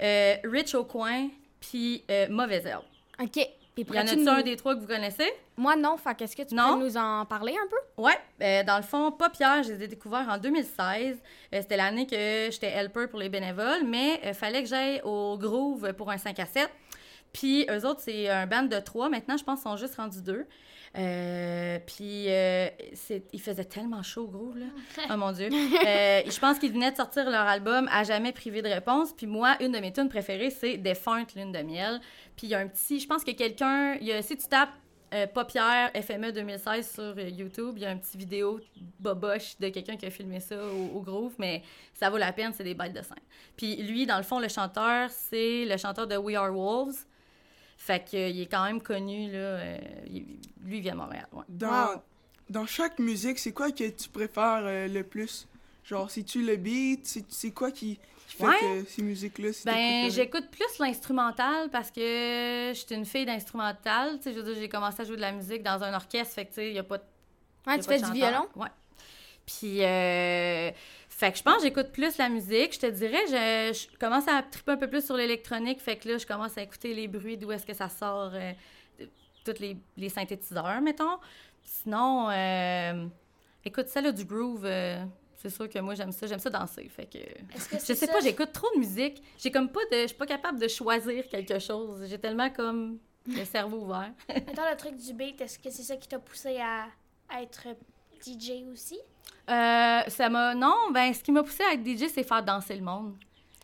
euh, 0.02 0.36
Rich 0.44 0.76
au 0.76 0.84
coin, 0.84 1.28
puis 1.60 2.04
Mauvaise 2.28 2.64
Herbe. 2.64 2.84
OK. 3.20 3.44
Il 3.88 3.94
y 3.94 3.98
en 3.98 4.02
a-tu 4.02 4.16
nous- 4.16 4.28
un 4.28 4.42
des 4.42 4.56
trois 4.56 4.74
que 4.74 4.80
vous 4.80 4.86
connaissez? 4.86 5.30
Moi, 5.56 5.76
non. 5.76 5.96
Fait 5.96 6.14
qu'est-ce 6.14 6.34
que 6.36 6.42
tu 6.42 6.54
Non? 6.54 6.78
peux 6.78 6.84
nous 6.84 6.96
en 6.96 7.24
parler 7.26 7.52
un 7.52 7.66
peu? 7.68 8.02
Ouais, 8.02 8.18
euh, 8.42 8.62
dans 8.64 8.76
le 8.76 8.82
fond, 8.82 9.12
pas 9.12 9.30
Pierre, 9.30 9.62
je 9.62 9.72
les 9.72 9.84
ai 9.84 9.88
découverts 9.88 10.26
en 10.28 10.38
2016. 10.38 11.18
Euh, 11.54 11.58
C'était 11.60 11.76
l'année 11.76 12.06
que 12.06 12.48
j'étais 12.50 12.68
helper 12.70 13.06
pour 13.08 13.18
les 13.18 13.28
bénévoles, 13.28 13.84
mais 13.84 14.20
il 14.24 14.34
fallait 14.34 14.62
que 14.62 14.68
j'aille 14.68 15.00
au 15.04 15.36
Groove 15.38 15.92
pour 15.94 16.10
un 16.10 16.18
5 16.18 16.38
à 16.40 16.46
7. 16.46 16.68
Puis 17.32 17.66
eux 17.70 17.86
autres, 17.86 18.00
c'est 18.00 18.28
un 18.28 18.46
band 18.46 18.64
de 18.64 18.78
trois. 18.80 19.08
Maintenant, 19.08 19.36
je 19.36 19.44
pense 19.44 19.60
qu'ils 19.62 19.70
sont 19.70 19.76
juste 19.76 19.94
rendus 19.96 20.22
deux. 20.22 20.46
Euh, 20.98 21.78
puis 21.86 22.24
euh, 22.28 22.68
il 23.32 23.40
faisait 23.40 23.64
tellement 23.64 24.02
chaud 24.02 24.24
au 24.24 24.28
Groove, 24.28 24.58
là. 24.58 24.66
Oh 25.10 25.16
mon 25.16 25.32
Dieu. 25.32 25.46
Euh, 25.46 26.22
je 26.26 26.38
pense 26.40 26.58
qu'ils 26.58 26.72
venaient 26.72 26.90
de 26.90 26.96
sortir 26.96 27.30
leur 27.30 27.46
album 27.46 27.88
À 27.92 28.02
jamais 28.02 28.32
privé 28.32 28.60
de 28.60 28.68
réponse. 28.68 29.12
Puis 29.12 29.26
moi, 29.26 29.56
une 29.60 29.72
de 29.72 29.78
mes 29.78 29.92
tunes 29.92 30.08
préférées, 30.08 30.50
c'est 30.50 30.76
Défunte 30.76 31.34
Lune 31.34 31.52
de 31.52 31.62
miel. 31.62 32.00
Puis 32.36 32.48
il 32.48 32.50
y 32.50 32.54
a 32.54 32.58
un 32.58 32.66
petit... 32.66 32.98
Je 32.98 33.06
pense 33.06 33.22
que 33.22 33.30
quelqu'un... 33.30 33.98
Si 34.22 34.36
tu 34.36 34.48
tapes 34.48 34.70
euh, 35.12 35.26
Paupière 35.26 35.90
FME 35.92 36.30
2016 36.30 36.92
sur 36.92 37.02
euh, 37.02 37.28
YouTube. 37.28 37.72
Il 37.76 37.82
y 37.82 37.86
a 37.86 37.90
un 37.90 37.96
petit 37.96 38.16
vidéo 38.16 38.60
boboche 39.00 39.58
de 39.58 39.68
quelqu'un 39.68 39.96
qui 39.96 40.06
a 40.06 40.10
filmé 40.10 40.38
ça 40.38 40.56
au, 40.64 40.98
au 40.98 41.00
Groove, 41.00 41.34
mais 41.38 41.62
ça 41.94 42.10
vaut 42.10 42.16
la 42.16 42.32
peine, 42.32 42.52
c'est 42.54 42.62
des 42.62 42.74
bêtes 42.74 42.92
de 42.92 43.02
scène. 43.02 43.18
Puis 43.56 43.76
lui, 43.82 44.06
dans 44.06 44.18
le 44.18 44.22
fond, 44.22 44.38
le 44.38 44.46
chanteur, 44.46 45.10
c'est 45.10 45.64
le 45.64 45.76
chanteur 45.76 46.06
de 46.06 46.16
We 46.16 46.36
Are 46.36 46.52
Wolves. 46.52 47.06
Fait 47.82 48.04
qu'il 48.04 48.38
est 48.38 48.46
quand 48.46 48.62
même 48.64 48.82
connu, 48.82 49.30
là. 49.32 49.38
euh, 49.38 49.78
lui, 50.62 50.76
il 50.76 50.80
vient 50.82 50.92
de 50.92 50.98
Montréal, 50.98 51.26
ouais. 51.32 51.44
Dans, 51.48 51.94
Wow. 51.94 52.02
dans 52.50 52.66
chaque 52.66 52.98
musique, 52.98 53.38
c'est 53.38 53.52
quoi 53.52 53.70
que 53.72 53.88
tu 53.88 54.08
préfères 54.10 54.60
euh, 54.64 54.86
le 54.86 55.02
plus? 55.02 55.48
Genre, 55.82 56.10
c'est-tu 56.10 56.44
le 56.44 56.56
beat? 56.56 57.24
C'est 57.30 57.50
quoi 57.52 57.70
qui, 57.70 57.98
qui 58.28 58.36
fait 58.36 58.44
Ouais. 58.46 58.60
que 58.60 58.84
ces 58.86 59.00
musiques-là, 59.02 59.48
Ben, 59.64 60.10
j'écoute 60.10 60.48
plus 60.50 60.78
l'instrumental 60.78 61.70
parce 61.70 61.90
que 61.90 62.00
je 62.74 62.84
suis 62.86 62.94
une 62.94 63.06
fille 63.06 63.24
d'instrumental. 63.24 64.18
Tu 64.18 64.24
sais, 64.24 64.32
je 64.34 64.40
veux 64.40 64.52
dire, 64.52 64.60
j'ai 64.60 64.68
commencé 64.68 65.00
à 65.00 65.04
jouer 65.06 65.16
de 65.16 65.22
la 65.22 65.32
musique 65.32 65.62
dans 65.62 65.82
un 65.82 65.94
orchestre, 65.94 66.34
fait 66.34 66.44
que, 66.44 66.50
tu 66.50 66.54
sais, 66.56 66.66
il 66.68 66.72
n'y 66.74 66.78
a 66.78 66.84
pas 66.84 66.98
de 66.98 67.02
Ouais, 67.66 67.78
tu 67.78 67.86
pas 67.86 67.94
fais 67.98 68.00
de 68.02 68.06
du 68.08 68.12
violon? 68.12 68.46
Ouais. 68.56 68.68
Puis, 69.46 69.82
euh, 69.82 70.70
fait 71.20 71.32
que 71.32 71.36
je 71.38 71.42
pense 71.42 71.56
que 71.56 71.62
j'écoute 71.64 71.92
plus 71.92 72.16
la 72.16 72.30
musique. 72.30 72.72
Je 72.72 72.78
te 72.78 72.86
dirais, 72.86 73.26
je, 73.26 73.78
je 73.78 73.98
commence 73.98 74.26
à 74.26 74.42
triper 74.42 74.72
un 74.72 74.76
peu 74.78 74.88
plus 74.88 75.04
sur 75.04 75.16
l'électronique. 75.16 75.78
Fait 75.78 75.96
que 75.96 76.08
là, 76.08 76.16
je 76.16 76.26
commence 76.26 76.56
à 76.56 76.62
écouter 76.62 76.94
les 76.94 77.08
bruits, 77.08 77.36
d'où 77.36 77.52
est-ce 77.52 77.66
que 77.66 77.74
ça 77.74 77.90
sort, 77.90 78.30
euh, 78.32 78.52
tous 79.44 79.60
les, 79.60 79.76
les 79.98 80.08
synthétiseurs, 80.08 80.80
mettons. 80.80 81.18
Sinon, 81.62 82.30
euh, 82.30 83.06
écoute, 83.66 83.88
celle 83.88 84.04
là 84.04 84.12
du 84.12 84.24
groove, 84.24 84.64
euh, 84.64 85.04
c'est 85.36 85.50
sûr 85.50 85.68
que 85.68 85.78
moi, 85.80 85.94
j'aime 85.94 86.10
ça. 86.10 86.26
J'aime 86.26 86.38
ça 86.38 86.48
danser. 86.48 86.88
Fait 86.88 87.04
que. 87.04 87.18
Je 87.70 87.78
sais 87.78 87.94
ça? 87.94 88.06
pas, 88.06 88.20
j'écoute 88.20 88.52
trop 88.52 88.68
de 88.74 88.78
musique. 88.78 89.22
J'ai 89.36 89.50
comme 89.50 89.70
pas 89.70 89.84
de. 89.92 89.98
Je 90.00 90.06
suis 90.06 90.16
pas 90.16 90.26
capable 90.26 90.58
de 90.58 90.68
choisir 90.68 91.28
quelque 91.28 91.58
chose. 91.58 92.06
J'ai 92.08 92.18
tellement 92.18 92.48
comme 92.48 92.98
le 93.26 93.44
cerveau 93.44 93.84
ouvert. 93.84 94.12
Mettons 94.30 94.62
le 94.70 94.76
truc 94.78 94.96
du 94.96 95.12
beat, 95.12 95.38
est-ce 95.42 95.58
que 95.58 95.68
c'est 95.68 95.82
ça 95.82 95.96
qui 95.98 96.08
t'a 96.08 96.18
poussé 96.18 96.56
à, 96.58 96.86
à 97.28 97.42
être 97.42 97.66
DJ 98.24 98.64
aussi? 98.72 98.98
Euh, 99.48 100.00
ça 100.08 100.28
m'a. 100.28 100.54
Non, 100.54 100.74
ben, 100.92 101.12
ce 101.12 101.22
qui 101.22 101.32
m'a 101.32 101.42
poussé 101.42 101.62
à 101.64 101.74
être 101.74 101.84
DJ, 101.84 102.06
c'est 102.12 102.22
faire 102.22 102.42
danser 102.42 102.74
le 102.76 102.82
monde. 102.82 103.14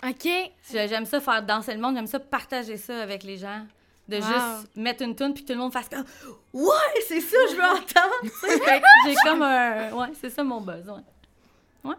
OK. 0.06 0.28
J'ai- 0.70 0.88
J'aime 0.88 1.06
ça 1.06 1.20
faire 1.20 1.42
danser 1.42 1.74
le 1.74 1.80
monde, 1.80 1.94
j'aime 1.96 2.06
ça 2.06 2.18
partager 2.20 2.76
ça 2.76 3.02
avec 3.02 3.22
les 3.22 3.36
gens. 3.38 3.66
De 4.08 4.18
Wow. 4.18 4.22
juste 4.22 4.76
mettre 4.76 5.02
une 5.02 5.16
tune 5.16 5.34
puis 5.34 5.42
que 5.42 5.48
tout 5.48 5.54
le 5.54 5.58
monde 5.58 5.72
fasse 5.72 5.88
comme 5.88 6.04
Ouais, 6.52 7.00
c'est 7.08 7.20
ça, 7.20 7.36
je 7.50 7.56
veux 7.56 7.62
entendre. 7.62 8.74
J'ai 9.04 9.14
comme 9.24 9.42
un. 9.42 9.90
Ouais, 9.92 10.08
c'est 10.20 10.30
ça 10.30 10.44
mon 10.44 10.60
buzz, 10.60 10.88
ouais. 10.88 11.90
Ouais. 11.90 11.96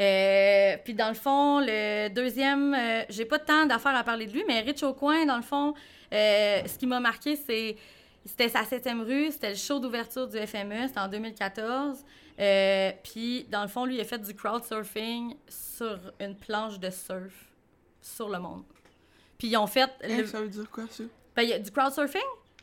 Euh, 0.00 0.76
puis 0.84 0.94
dans 0.94 1.08
le 1.08 1.14
fond, 1.14 1.60
le 1.60 2.08
deuxième, 2.08 2.74
euh, 2.74 3.02
j'ai 3.08 3.24
pas 3.24 3.38
tant 3.38 3.66
d'affaires 3.66 3.94
à 3.96 4.04
parler 4.04 4.26
de 4.26 4.32
lui, 4.32 4.44
mais 4.48 4.60
Rich 4.60 4.82
au 4.82 4.94
coin, 4.94 5.26
dans 5.26 5.36
le 5.36 5.42
fond, 5.42 5.74
euh, 6.12 6.60
ce 6.66 6.76
qui 6.78 6.86
m'a 6.86 6.98
marqué, 7.00 7.36
c'est 7.36 7.76
c'était 8.28 8.48
sa 8.48 8.64
septième 8.64 9.00
rue, 9.02 9.30
c'était 9.32 9.50
le 9.50 9.56
show 9.56 9.78
d'ouverture 9.80 10.28
du 10.28 10.36
FME, 10.38 10.86
c'était 10.86 11.00
en 11.00 11.08
2014. 11.08 12.04
Euh, 12.38 12.92
puis, 13.02 13.44
dans 13.50 13.62
le 13.62 13.68
fond, 13.68 13.84
lui, 13.84 13.96
il 13.96 14.00
a 14.00 14.04
fait 14.04 14.18
du 14.18 14.32
crowdsurfing 14.34 15.34
sur 15.48 15.98
une 16.20 16.36
planche 16.36 16.78
de 16.78 16.90
surf 16.90 17.32
sur 18.00 18.28
le 18.28 18.38
monde. 18.38 18.62
Puis, 19.38 19.48
ils 19.48 19.56
ont 19.56 19.66
fait. 19.66 19.90
Le- 20.06 20.26
ça 20.26 20.40
veut 20.40 20.48
dire 20.48 20.70
quoi, 20.70 20.84
ça? 20.90 21.02
ben, 21.34 21.42
il 21.42 21.48
y 21.48 21.52
a 21.52 21.58
du 21.58 21.70
crowdsurfing, 21.70 22.20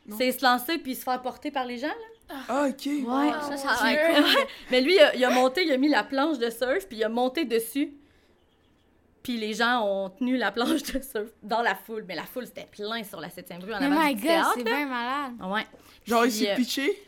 Non. 0.07 0.17
c'est 0.17 0.31
se 0.31 0.43
lancer 0.45 0.77
puis 0.77 0.95
se 0.95 1.03
faire 1.03 1.21
porter 1.21 1.51
par 1.51 1.65
les 1.65 1.77
gens. 1.77 1.87
Là. 1.87 2.35
Ah, 2.49 2.67
ok. 2.69 2.85
Ouais. 2.85 3.31
Ça, 3.41 3.57
ça 3.57 3.75
Mais 4.71 4.81
lui, 4.81 4.95
il 4.95 4.99
a, 4.99 5.15
il 5.15 5.23
a 5.25 5.29
monté, 5.29 5.63
il 5.63 5.71
a 5.71 5.77
mis 5.77 5.89
la 5.89 6.03
planche 6.03 6.39
de 6.39 6.49
surf, 6.49 6.87
puis 6.87 6.97
il 6.97 7.03
a 7.03 7.09
monté 7.09 7.45
dessus. 7.45 7.93
Puis 9.25 9.37
les 9.37 9.55
gens 9.55 9.83
ont 9.83 10.09
tenu 10.11 10.37
la 10.37 10.51
planche 10.51 10.83
de 10.83 11.01
surf 11.01 11.31
dans 11.41 11.63
la 11.63 11.73
foule. 11.73 12.05
Mais 12.07 12.13
la 12.13 12.25
foule, 12.25 12.45
c'était 12.45 12.67
plein 12.69 13.03
sur 13.03 13.19
la 13.19 13.29
7e 13.29 13.59
rue 13.59 13.73
en 13.73 13.79
Mais 13.79 13.87
avant 13.87 14.03
my 14.03 14.13
du 14.13 14.21
god, 14.21 14.45
c'est 14.55 14.63
bien 14.63 14.85
malade. 14.85 15.33
Ouais. 15.41 15.65
Genre, 16.05 16.27
il 16.27 16.31
s'est 16.31 16.51
euh, 16.51 16.55
pitché? 16.55 17.03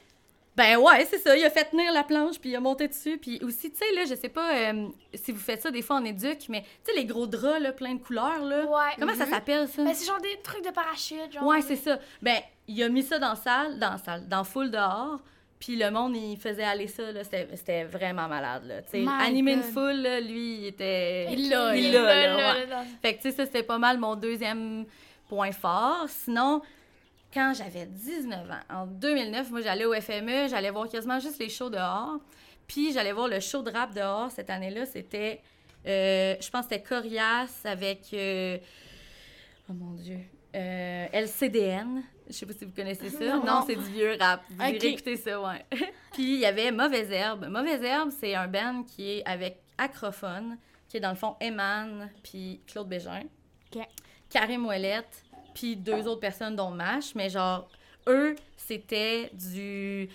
Ben 0.55 0.77
ouais, 0.77 1.05
c'est 1.07 1.19
ça. 1.19 1.37
Il 1.37 1.45
a 1.45 1.51
fait 1.51 1.65
tenir 1.65 1.93
la 1.93 2.03
planche, 2.03 2.39
puis 2.39 2.49
il 2.49 2.55
a 2.55 2.59
monté 2.59 2.87
dessus. 2.87 3.19
Puis 3.19 3.39
aussi, 3.43 3.69
tu 3.69 3.77
sais, 3.77 3.93
là, 3.93 4.05
je 4.09 4.15
sais 4.15 4.29
pas 4.29 4.51
euh, 4.51 4.87
si 5.13 5.31
vous 5.31 5.39
faites 5.39 5.61
ça 5.61 5.69
des 5.69 5.83
fois 5.83 5.97
en 5.97 6.05
éduc, 6.05 6.49
mais 6.49 6.63
tu 6.83 6.91
sais, 6.91 6.97
les 6.97 7.05
gros 7.05 7.27
draps, 7.27 7.61
là, 7.61 7.71
plein 7.71 7.93
de 7.93 8.01
couleurs, 8.01 8.43
là. 8.43 8.65
Ouais. 8.65 8.95
Comment 8.99 9.13
ça 9.13 9.27
s'appelle, 9.27 9.67
ça? 9.67 9.83
Ben, 9.83 9.93
c'est 9.93 10.07
genre 10.07 10.19
des 10.19 10.39
trucs 10.41 10.65
de 10.65 10.71
parachute, 10.71 11.31
genre. 11.31 11.45
Ouais, 11.45 11.61
c'est 11.61 11.75
ça. 11.75 11.99
Ben, 12.23 12.37
il 12.67 12.81
a 12.81 12.89
mis 12.89 13.03
ça 13.03 13.19
dans 13.19 13.29
la 13.29 13.35
salle, 13.35 13.77
dans 13.77 13.91
la 13.91 13.97
salle, 13.99 14.27
dans 14.27 14.37
la 14.37 14.43
foule 14.43 14.71
dehors. 14.71 15.19
Puis 15.59 15.75
le 15.75 15.89
monde, 15.89 16.15
il 16.15 16.37
faisait 16.37 16.63
aller 16.63 16.87
ça, 16.87 17.11
là. 17.11 17.23
C'était 17.23 17.47
c'était 17.55 17.83
vraiment 17.83 18.27
malade, 18.27 18.65
là. 18.67 18.81
Tu 18.83 19.07
animer 19.07 19.53
une 19.53 19.63
foule, 19.63 20.01
là, 20.01 20.19
lui, 20.19 20.57
il 20.57 20.65
était... 20.67 21.31
Il 21.33 21.49
l'a, 21.49 21.75
il 21.75 21.91
l'a. 21.91 22.83
Fait 23.01 23.15
que, 23.15 23.21
tu 23.21 23.29
sais, 23.29 23.35
ça, 23.35 23.45
c'était 23.45 23.63
pas 23.63 23.79
mal 23.79 23.97
mon 23.97 24.15
deuxième 24.15 24.85
point 25.27 25.51
fort. 25.51 26.05
Sinon, 26.07 26.61
quand 27.33 27.53
j'avais 27.55 27.87
19 27.87 28.51
ans, 28.51 28.81
en 28.81 28.85
2009, 28.85 29.49
moi, 29.49 29.61
j'allais 29.61 29.85
au 29.85 29.93
FME, 29.93 30.47
j'allais 30.47 30.69
voir 30.69 30.87
quasiment 30.87 31.19
juste 31.19 31.39
les 31.39 31.49
shows 31.49 31.71
dehors. 31.71 32.19
Puis, 32.67 32.93
j'allais 32.93 33.13
voir 33.13 33.27
le 33.27 33.39
show 33.39 33.63
de 33.63 33.71
rap 33.71 33.93
dehors 33.95 34.29
cette 34.29 34.51
année-là. 34.51 34.85
C'était, 34.85 35.41
euh, 35.87 36.35
je 36.39 36.49
pense 36.51 36.67
que 36.67 36.75
c'était 36.75 36.83
Corias 36.83 37.61
avec, 37.63 38.01
euh, 38.13 38.57
oh 39.69 39.73
mon 39.73 39.93
Dieu, 39.93 40.19
euh, 40.57 41.07
LCDN. 41.13 42.03
Je 42.27 42.33
sais 42.33 42.45
pas 42.45 42.53
si 42.53 42.65
vous 42.65 42.71
connaissez 42.75 43.09
ça. 43.09 43.23
Non, 43.37 43.43
Non. 43.45 43.63
c'est 43.65 43.75
du 43.75 43.83
vieux 43.91 44.17
rap. 44.19 44.41
Vous 44.49 44.61
Ok. 44.65 44.73
irez 44.75 44.87
écouter 44.89 45.15
ça, 45.15 45.39
ouais. 45.39 45.65
Puis, 46.13 46.23
il 46.35 46.39
y 46.39 46.45
avait 46.45 46.71
Mauvaise 46.71 47.09
Herbe. 47.11 47.45
Mauvaise 47.47 47.81
Herbe, 47.83 48.09
c'est 48.17 48.35
un 48.35 48.47
band 48.47 48.83
qui 48.83 49.09
est 49.11 49.23
avec 49.25 49.61
Acrophone, 49.77 50.57
qui 50.89 50.97
est 50.97 50.99
dans 50.99 51.11
le 51.11 51.15
fond 51.15 51.35
Eman, 51.39 52.09
puis 52.23 52.61
Claude 52.67 52.87
Bégin. 52.89 53.23
Ok. 53.75 53.83
Karim 54.29 54.65
Ouellette, 54.65 55.23
puis 55.53 55.75
deux 55.75 56.07
autres 56.07 56.19
personnes 56.19 56.55
dont 56.55 56.71
Mash, 56.71 57.13
mais 57.15 57.29
genre, 57.29 57.69
eux, 58.07 58.35
c'était 58.57 59.29
du... 59.33 60.09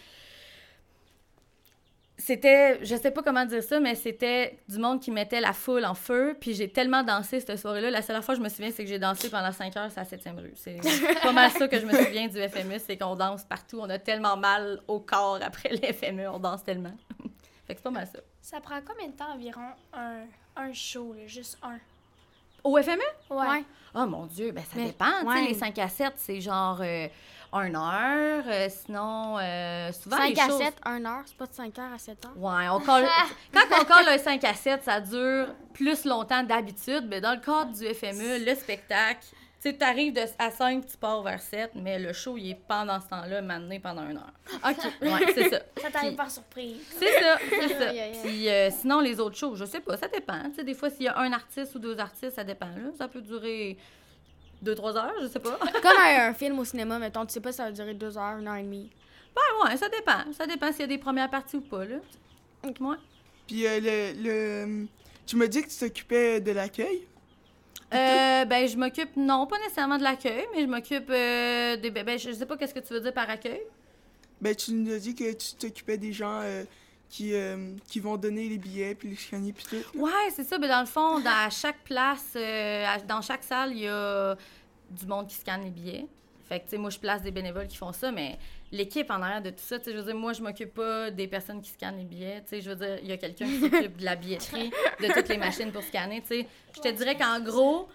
C'était, 2.24 2.78
je 2.84 2.94
sais 2.94 3.10
pas 3.10 3.20
comment 3.20 3.44
dire 3.44 3.64
ça, 3.64 3.80
mais 3.80 3.96
c'était 3.96 4.56
du 4.68 4.78
monde 4.78 5.00
qui 5.00 5.10
mettait 5.10 5.40
la 5.40 5.52
foule 5.52 5.84
en 5.84 5.94
feu, 5.94 6.36
puis 6.40 6.54
j'ai 6.54 6.68
tellement 6.68 7.02
dansé 7.02 7.40
cette 7.40 7.58
soirée-là. 7.58 7.90
La 7.90 8.00
seule 8.00 8.22
fois 8.22 8.34
que 8.36 8.38
je 8.38 8.44
me 8.44 8.48
souviens, 8.48 8.70
c'est 8.70 8.84
que 8.84 8.88
j'ai 8.88 9.00
dansé 9.00 9.28
pendant 9.28 9.50
5 9.50 9.76
heures 9.76 9.90
sur 9.90 10.00
la 10.00 10.06
7e 10.06 10.38
rue. 10.40 10.52
C'est 10.54 10.78
pas 11.22 11.32
mal 11.32 11.50
ça 11.50 11.66
que 11.66 11.80
je 11.80 11.84
me 11.84 11.92
souviens 11.92 12.28
du 12.28 12.38
FME, 12.38 12.78
c'est 12.78 12.96
qu'on 12.96 13.16
danse 13.16 13.42
partout. 13.42 13.80
On 13.80 13.90
a 13.90 13.98
tellement 13.98 14.36
mal 14.36 14.80
au 14.86 15.00
corps 15.00 15.40
après 15.42 15.70
le 15.70 15.92
FME, 15.92 16.28
on 16.28 16.38
danse 16.38 16.62
tellement. 16.62 16.94
fait 17.66 17.74
que 17.74 17.80
c'est 17.80 17.82
pas 17.82 17.90
mal 17.90 18.06
ça. 18.06 18.20
Ça 18.40 18.60
prend 18.60 18.78
combien 18.86 19.08
de 19.08 19.16
temps 19.16 19.32
environ 19.34 19.70
un, 19.92 20.20
un 20.54 20.72
show, 20.72 21.14
là, 21.14 21.26
juste 21.26 21.58
un? 21.60 21.78
Au 22.62 22.80
FME? 22.80 23.02
Ouais. 23.30 23.64
Oh 23.96 24.06
mon 24.06 24.26
Dieu, 24.26 24.52
ben 24.52 24.62
ça 24.62 24.76
Mais, 24.76 24.86
dépend. 24.86 25.06
Tu 25.06 25.26
sais, 25.26 25.26
ouais. 25.26 25.48
les 25.48 25.54
5 25.54 25.76
à 25.78 25.88
7, 25.88 26.12
c'est 26.18 26.40
genre 26.40 26.78
euh, 26.82 27.08
1 27.52 27.74
heure. 27.74 28.44
euh, 28.46 28.68
sinon, 28.70 29.38
euh, 29.38 29.92
souvent 29.92 30.16
5 30.16 30.28
les 30.34 30.40
à 30.40 30.46
choses... 30.46 30.58
7, 30.62 30.74
1 30.84 31.04
heure, 31.04 31.22
c'est 31.26 31.36
pas 31.36 31.46
de 31.46 31.52
5 31.54 31.78
heures 31.78 31.92
à 31.94 31.98
7 31.98 32.24
heures? 32.24 32.32
Ouais, 32.36 32.68
on 32.70 32.80
colle... 32.80 33.06
quand 33.52 33.80
on 33.80 33.84
colle 33.84 34.08
un 34.08 34.18
5 34.18 34.42
à 34.44 34.54
7, 34.54 34.82
ça 34.82 35.00
dure 35.00 35.48
plus 35.74 36.04
longtemps 36.04 36.42
d'habitude. 36.42 37.06
Mais 37.08 37.20
dans 37.20 37.32
le 37.34 37.40
cadre 37.40 37.72
du 37.72 37.84
FME, 37.94 38.44
le 38.44 38.54
spectacle, 38.54 39.20
tu 39.62 39.70
sais, 39.70 39.76
t'arrives 39.76 40.12
de- 40.12 40.20
à 40.40 40.50
5, 40.50 40.84
tu 40.86 40.96
pars 40.96 41.22
vers 41.22 41.40
7, 41.40 41.70
mais 41.76 41.98
le 41.98 42.12
show, 42.12 42.36
il 42.36 42.50
est 42.50 42.60
pendant 42.66 42.98
ce 43.00 43.06
temps-là, 43.08 43.42
maintenu 43.42 43.78
pendant 43.78 44.08
une 44.08 44.16
heure. 44.16 44.32
OK. 44.68 44.84
Ouais, 45.02 45.32
c'est 45.34 45.50
ça. 45.50 45.60
Ça 45.80 45.90
t'arrive 45.92 46.16
par 46.16 46.30
surprise. 46.30 46.78
C'est 46.98 47.12
ça, 47.20 47.38
c'est 47.48 47.68
ça. 47.78 47.92
Puis 48.24 48.48
euh, 48.48 48.70
sinon, 48.72 48.98
les 49.00 49.20
autres 49.20 49.36
shows, 49.36 49.54
je 49.54 49.64
sais 49.64 49.78
pas, 49.80 49.96
ça 49.96 50.08
dépend. 50.08 50.42
Tu 50.50 50.56
sais, 50.56 50.64
des 50.64 50.74
fois, 50.74 50.90
s'il 50.90 51.02
y 51.04 51.08
a 51.08 51.16
un 51.18 51.32
artiste 51.32 51.74
ou 51.76 51.78
deux 51.78 51.96
artistes, 52.00 52.34
ça 52.34 52.42
dépend. 52.44 52.66
Là. 52.66 52.90
Ça 52.98 53.06
peut 53.06 53.20
durer 53.20 53.76
deux, 54.62 54.74
trois 54.74 54.96
heures, 54.96 55.12
je 55.20 55.26
sais 55.26 55.40
pas. 55.40 55.58
Comme 55.82 55.96
un, 55.98 56.28
un 56.30 56.34
film 56.34 56.58
au 56.58 56.64
cinéma, 56.64 56.98
mettons, 56.98 57.26
tu 57.26 57.32
sais 57.32 57.40
pas 57.40 57.52
si 57.52 57.58
ça 57.58 57.64
va 57.64 57.72
durer 57.72 57.94
2 57.94 58.16
heures, 58.16 58.22
1 58.22 58.46
heure 58.46 58.56
et 58.56 58.62
demie. 58.62 58.90
Ben 59.34 59.66
ouais, 59.66 59.76
ça 59.76 59.88
dépend. 59.88 60.32
Ça 60.32 60.46
dépend 60.46 60.70
s'il 60.70 60.82
y 60.82 60.84
a 60.84 60.86
des 60.88 60.98
premières 60.98 61.30
parties 61.30 61.56
ou 61.56 61.60
pas, 61.62 61.84
là. 61.84 61.96
Ouais. 62.64 62.96
Puis 63.46 63.66
euh, 63.66 63.80
le, 63.80 64.22
le... 64.22 64.86
Tu 65.26 65.36
m'as 65.36 65.46
dit 65.46 65.62
que 65.62 65.68
tu 65.68 65.76
t'occupais 65.76 66.40
de 66.40 66.52
l'accueil? 66.52 67.06
Euh, 67.92 68.44
ben, 68.46 68.66
je 68.66 68.76
m'occupe, 68.76 69.16
non, 69.16 69.46
pas 69.46 69.58
nécessairement 69.58 69.98
de 69.98 70.02
l'accueil, 70.02 70.46
mais 70.54 70.62
je 70.62 70.66
m'occupe 70.66 71.10
euh, 71.10 71.76
des 71.76 71.90
bébés. 71.90 72.18
Je 72.18 72.32
sais 72.32 72.46
pas 72.46 72.56
qu'est-ce 72.56 72.72
que 72.74 72.80
tu 72.80 72.94
veux 72.94 73.00
dire 73.00 73.12
par 73.12 73.28
accueil. 73.28 73.60
Ben, 74.40 74.54
tu 74.54 74.72
nous 74.72 74.92
as 74.92 74.98
dit 74.98 75.14
que 75.14 75.32
tu 75.32 75.54
t'occupais 75.58 75.98
des 75.98 76.12
gens 76.12 76.40
euh, 76.42 76.64
qui, 77.12 77.34
euh, 77.34 77.74
qui 77.88 78.00
vont 78.00 78.16
donner 78.16 78.48
les 78.48 78.56
billets, 78.56 78.94
puis 78.94 79.10
les 79.10 79.16
scanner, 79.16 79.52
puis 79.52 79.66
tout. 79.68 79.98
Ouais, 79.98 80.30
c'est 80.34 80.44
ça. 80.44 80.56
Mais 80.58 80.66
dans 80.66 80.80
le 80.80 80.86
fond, 80.86 81.20
dans 81.20 81.50
chaque 81.50 81.84
place, 81.84 82.32
euh, 82.36 82.86
à- 82.86 82.98
dans 83.00 83.20
chaque 83.20 83.42
salle, 83.44 83.72
il 83.72 83.80
y 83.80 83.86
a 83.88 84.34
du 84.90 85.06
monde 85.06 85.26
qui 85.28 85.34
scanne 85.34 85.62
les 85.62 85.70
billets. 85.70 86.06
Fait 86.48 86.58
que, 86.60 86.64
tu 86.64 86.70
sais, 86.70 86.78
moi, 86.78 86.88
je 86.88 86.98
place 86.98 87.20
des 87.20 87.30
bénévoles 87.30 87.66
qui 87.68 87.76
font 87.76 87.92
ça, 87.92 88.10
mais 88.10 88.38
l'équipe 88.70 89.10
en 89.10 89.20
arrière 89.20 89.42
de 89.42 89.50
tout 89.50 89.56
ça, 89.58 89.78
tu 89.78 89.84
sais, 89.84 89.92
je 89.92 89.98
veux 89.98 90.04
dire, 90.04 90.14
moi, 90.16 90.32
je 90.32 90.40
m'occupe 90.42 90.72
pas 90.72 91.10
des 91.10 91.28
personnes 91.28 91.60
qui 91.60 91.70
scannent 91.70 91.98
les 91.98 92.04
billets. 92.04 92.40
Tu 92.44 92.48
sais, 92.48 92.60
je 92.62 92.70
veux 92.70 92.76
dire, 92.76 92.98
il 93.02 93.08
y 93.08 93.12
a 93.12 93.18
quelqu'un 93.18 93.44
qui 93.46 93.60
s'occupe 93.60 93.98
de 93.98 94.04
la 94.06 94.16
billetterie, 94.16 94.70
de 95.00 95.12
toutes 95.12 95.28
les 95.28 95.36
machines 95.38 95.70
pour 95.70 95.82
scanner, 95.82 96.22
tu 96.22 96.28
sais. 96.28 96.46
Je 96.74 96.80
te 96.80 96.88
dirais 96.88 97.16
qu'en 97.16 97.40
gros, 97.40 97.88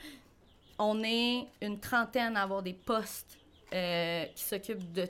on 0.77 1.03
est 1.03 1.47
une 1.61 1.79
trentaine 1.79 2.37
à 2.37 2.43
avoir 2.43 2.61
des 2.61 2.73
postes 2.73 3.39
euh, 3.73 4.25
qui 4.35 4.43
s'occupent 4.43 4.91
de 4.93 5.07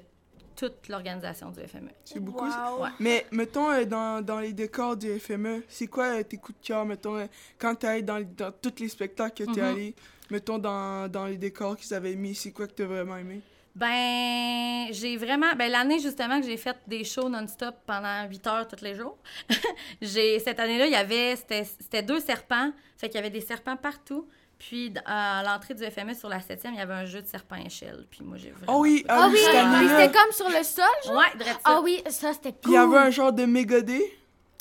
toute 0.57 0.89
l'organisation 0.89 1.51
du 1.51 1.59
FME. 1.65 1.91
C'est 2.03 2.19
beaucoup. 2.19 2.49
ça? 2.49 2.73
Wow. 2.73 2.83
Ouais. 2.83 2.89
Mais 2.99 3.25
mettons, 3.31 3.69
euh, 3.69 3.85
dans, 3.85 4.21
dans 4.25 4.39
les 4.39 4.51
décors 4.53 4.97
du 4.97 5.17
FME, 5.19 5.63
c'est 5.69 5.87
quoi 5.87 6.05
euh, 6.19 6.23
tes 6.23 6.37
coups 6.37 6.59
de 6.59 6.65
cœur, 6.67 6.83
mettons, 6.85 7.15
euh, 7.15 7.27
quand 7.57 7.75
t'es 7.75 8.01
dans, 8.01 8.19
dans 8.35 8.51
tous 8.51 8.79
les 8.79 8.89
spectacles 8.89 9.45
que 9.45 9.51
t'es 9.53 9.61
Mhm. 9.61 9.67
allé, 9.67 9.95
mettons, 10.31 10.57
dans, 10.57 11.07
dans 11.09 11.25
les 11.27 11.37
décors 11.37 11.77
qu'ils 11.77 11.93
avaient 11.93 12.15
mis, 12.15 12.33
c'est 12.35 12.51
quoi 12.51 12.67
que 12.67 12.73
t'as 12.73 12.85
vraiment 12.85 13.15
aimé? 13.17 13.39
Ben, 13.75 14.87
j'ai 14.91 15.17
vraiment. 15.17 15.53
Ben, 15.55 15.71
l'année, 15.71 15.99
justement, 15.99 16.39
que 16.41 16.47
j'ai 16.47 16.57
fait 16.57 16.75
des 16.87 17.03
shows 17.03 17.29
non-stop 17.29 17.75
pendant 17.85 18.27
8 18.27 18.47
heures 18.47 18.67
tous 18.67 18.83
les 18.83 18.95
jours. 18.95 19.17
j'ai 20.01 20.39
Cette 20.39 20.59
année-là, 20.59 20.87
il 20.87 20.91
y 20.93 20.95
avait. 20.95 21.35
C'était 21.35 21.63
c'était 21.63 22.01
deux 22.01 22.19
serpents. 22.19 22.71
Fait 22.97 23.07
qu'il 23.07 23.17
y 23.17 23.19
avait 23.19 23.29
des 23.29 23.41
serpents 23.41 23.77
partout. 23.77 24.27
Puis, 24.59 24.93
à 25.05 25.43
l'entrée 25.45 25.75
du 25.75 25.83
FME, 25.85 26.13
sur 26.15 26.29
la 26.29 26.39
7e, 26.39 26.69
il 26.71 26.75
y 26.75 26.79
avait 26.79 26.93
un 26.93 27.05
jeu 27.05 27.21
de 27.21 27.27
serpent 27.27 27.57
échelle. 27.57 28.07
Puis, 28.09 28.21
moi, 28.23 28.37
j'ai 28.37 28.51
vraiment. 28.51 28.77
Oh 28.77 28.81
oui, 28.81 29.05
ah, 29.07 29.21
Ah 29.23 29.27
oui, 29.27 29.33
oui, 29.35 29.39
cette 29.39 29.51
puis 29.51 29.59
année-là. 29.59 29.99
c'était 29.99 30.17
comme 30.17 30.31
sur 30.31 30.49
le 30.49 30.63
sol? 30.63 31.15
Ouais, 31.15 31.37
drette. 31.37 31.59
Ah 31.63 31.79
oui, 31.83 32.01
ça 32.09 32.33
c'était 32.33 32.51
cool. 32.51 32.61
Puis 32.61 32.71
il 32.71 32.75
y 32.75 32.77
avait 32.77 32.97
un 32.97 33.09
genre 33.11 33.31
de 33.31 33.45
mégodé. 33.45 34.01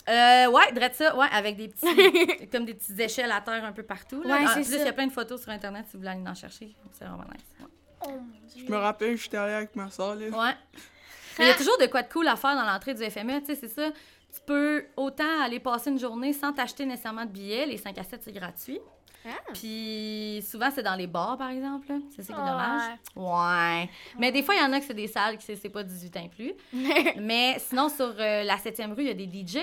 Euh, 0.08 0.46
ouais, 0.50 0.70
drette 0.72 0.94
ça, 0.94 1.16
ouais, 1.16 1.26
avec 1.32 1.56
des 1.56 1.68
petits. 1.68 2.46
comme 2.52 2.64
des 2.64 2.74
petites 2.74 3.00
échelles 3.00 3.32
à 3.32 3.40
terre 3.40 3.64
un 3.64 3.72
peu 3.72 3.82
partout. 3.82 4.22
Là. 4.22 4.36
Ouais, 4.36 4.44
en 4.44 4.48
c'est 4.48 4.60
plus, 4.62 4.64
ça. 4.72 4.76
il 4.78 4.84
y 4.84 4.88
a 4.88 4.92
plein 4.92 5.06
de 5.06 5.12
photos 5.12 5.42
sur 5.42 5.50
Internet 5.50 5.86
si 5.88 5.94
vous 5.94 6.00
voulez 6.00 6.10
aller 6.10 6.28
en 6.28 6.34
chercher. 6.34 6.76
C'est 6.92 7.04
vraiment 7.04 7.24
nice. 7.24 7.44
ouais. 7.60 7.66
Oh. 8.06 8.20
Je 8.56 8.70
me 8.70 8.76
rappelle, 8.76 9.16
j'étais 9.16 9.36
allé 9.38 9.54
avec 9.54 9.74
ma 9.74 9.90
soeur, 9.90 10.14
là. 10.14 10.26
Ouais. 10.28 10.54
Mais 11.38 11.46
il 11.46 11.48
y 11.48 11.50
a 11.50 11.54
toujours 11.54 11.76
de 11.78 11.86
quoi 11.86 12.02
de 12.02 12.08
cool 12.12 12.28
à 12.28 12.36
faire 12.36 12.54
dans 12.54 12.64
l'entrée 12.64 12.94
du 12.94 13.02
FME, 13.10 13.40
tu 13.40 13.46
sais, 13.46 13.56
c'est 13.56 13.68
ça. 13.68 13.88
Tu 14.36 14.42
peux 14.44 14.84
autant 14.96 15.40
aller 15.42 15.60
passer 15.60 15.90
une 15.90 15.98
journée 15.98 16.32
sans 16.32 16.52
t'acheter 16.52 16.84
nécessairement 16.84 17.24
de 17.24 17.30
billets. 17.30 17.64
Les 17.66 17.78
5 17.78 17.96
à 17.96 18.02
7, 18.02 18.22
c'est 18.22 18.32
gratuit. 18.32 18.78
Ah. 19.24 19.30
Puis 19.54 20.44
souvent, 20.48 20.68
c'est 20.72 20.82
dans 20.82 20.94
les 20.94 21.06
bars, 21.06 21.36
par 21.38 21.50
exemple. 21.50 21.86
C'est 22.10 22.22
ça 22.22 22.34
qui 22.34 22.40
est 22.40 22.44
dommage. 22.44 22.98
Ouais. 23.16 23.90
Mais 24.18 24.30
des 24.30 24.42
fois, 24.42 24.54
il 24.54 24.60
y 24.60 24.64
en 24.64 24.72
a 24.72 24.78
que 24.78 24.84
c'est 24.84 24.94
des 24.94 25.08
salles 25.08 25.38
qui 25.38 25.56
c'est 25.56 25.68
pas 25.68 25.82
18 25.82 26.16
ans 26.16 26.24
et 26.24 26.28
plus. 26.28 26.52
Mais 27.18 27.58
sinon, 27.58 27.88
sur 27.88 28.14
euh, 28.18 28.42
la 28.44 28.56
7e 28.56 28.92
rue, 28.92 29.04
il 29.04 29.08
y 29.08 29.10
a 29.10 29.14
des 29.14 29.26
DJ. 29.26 29.58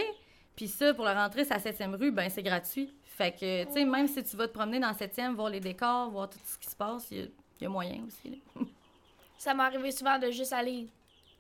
Puis 0.56 0.68
ça, 0.68 0.94
pour 0.94 1.06
la 1.06 1.13
rentrée, 1.13 1.46
c'est 1.46 1.53
la 1.53 1.72
7e 1.72 1.96
rue, 1.96 2.12
ben 2.12 2.30
c'est 2.30 2.44
gratuit. 2.44 2.94
Fait 3.06 3.32
que, 3.32 3.65
tu 3.65 3.74
sais, 3.74 3.86
même 3.86 4.08
si 4.08 4.24
tu 4.24 4.36
vas 4.36 4.48
te 4.48 4.53
promener 4.53 4.80
dans 4.80 4.88
la 4.88 4.94
7e, 4.94 5.34
voir 5.34 5.50
les 5.50 5.60
décors, 5.60 6.10
voir 6.10 6.30
tout 6.30 6.39
ce 6.44 6.58
qui 6.58 6.70
se 6.70 6.75
passe, 6.75 7.08
il 7.12 7.18
y 7.18 7.22
a, 7.22 7.25
il 7.25 7.63
y 7.63 7.65
a 7.65 7.70
moyen 7.70 8.03
aussi. 8.06 8.30
là. 8.30 8.65
Ça 9.38 9.53
m'est 9.53 9.63
arrivé 9.63 9.92
souvent 9.92 10.18
de 10.20 10.32
juste 10.32 10.53
aller 10.53 10.88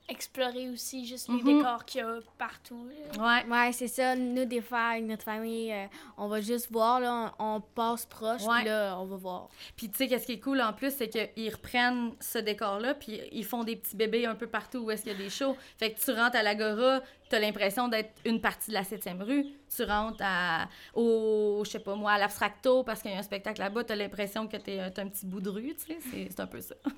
explorer 0.09 0.69
aussi 0.69 1.05
juste 1.05 1.29
les 1.29 1.35
Mhm. 1.41 1.57
décors 1.57 1.85
qu'il 1.85 2.01
y 2.01 2.03
a 2.03 2.19
partout. 2.37 2.87
là. 3.17 3.43
Ouais. 3.45 3.49
Ouais, 3.49 3.71
c'est 3.71 3.87
ça. 3.87 4.15
Nous, 4.15 4.43
des 4.45 4.61
fois, 4.61 4.79
avec 4.79 5.05
notre 5.05 5.23
famille, 5.23 5.71
euh, 5.71 5.85
on 6.17 6.27
va 6.27 6.41
juste 6.41 6.69
voir, 6.71 6.99
là, 6.99 7.33
on, 7.39 7.55
on 7.55 7.61
passe 7.61 8.05
proche, 8.05 8.41
puis 8.45 8.65
là, 8.65 8.97
on 8.99 9.05
va 9.05 9.15
voir. 9.15 9.49
Puis 9.77 9.89
tu 9.89 9.97
sais, 9.97 10.07
qu'est-ce 10.07 10.25
qui 10.25 10.33
est 10.33 10.39
cool 10.39 10.61
en 10.61 10.73
plus, 10.73 10.93
c'est 10.93 11.07
qu'ils 11.07 11.49
reprennent 11.53 12.11
ce 12.19 12.37
décor-là, 12.37 12.95
puis 12.95 13.21
ils 13.31 13.45
font 13.45 13.63
des 13.63 13.75
petits 13.77 13.95
bébés 13.95 14.25
un 14.25 14.35
peu 14.35 14.47
partout 14.47 14.79
où 14.79 14.91
est-ce 14.91 15.03
qu'il 15.03 15.13
y 15.13 15.15
a 15.15 15.17
des 15.17 15.29
shows. 15.29 15.55
Fait 15.77 15.93
que 15.93 15.99
tu 15.99 16.11
rentres 16.11 16.35
à 16.35 16.43
l'Agora, 16.43 17.01
t'as 17.29 17.39
l'impression 17.39 17.87
d'être 17.87 18.11
une 18.25 18.41
partie 18.41 18.69
de 18.71 18.73
la 18.75 18.83
7e 18.83 19.21
rue. 19.23 19.45
Tu 19.75 19.83
rentres 19.83 20.21
à, 20.21 20.67
au, 20.93 21.63
je 21.65 21.71
sais 21.71 21.79
pas 21.79 21.95
moi, 21.95 22.11
à 22.11 22.17
l'Abstracto 22.19 22.83
parce 22.83 23.01
qu'il 23.01 23.11
y 23.11 23.13
a 23.15 23.17
un 23.17 23.23
spectacle 23.23 23.59
là-bas, 23.61 23.83
t'as 23.85 23.95
l'impression 23.95 24.47
que 24.47 24.57
t'es 24.57 24.79
un 24.79 24.89
petit 24.91 25.25
bout 25.25 25.39
de 25.41 25.49
rue, 25.49 25.73
tu 25.75 25.93
sais. 25.93 25.97
C'est 26.11 26.27
c'est 26.29 26.39
un 26.41 26.47
peu 26.47 26.59
ça. 26.61 26.75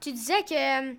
Tu 0.00 0.12
disais 0.12 0.42
que 0.44 0.90
euh, 0.90 0.94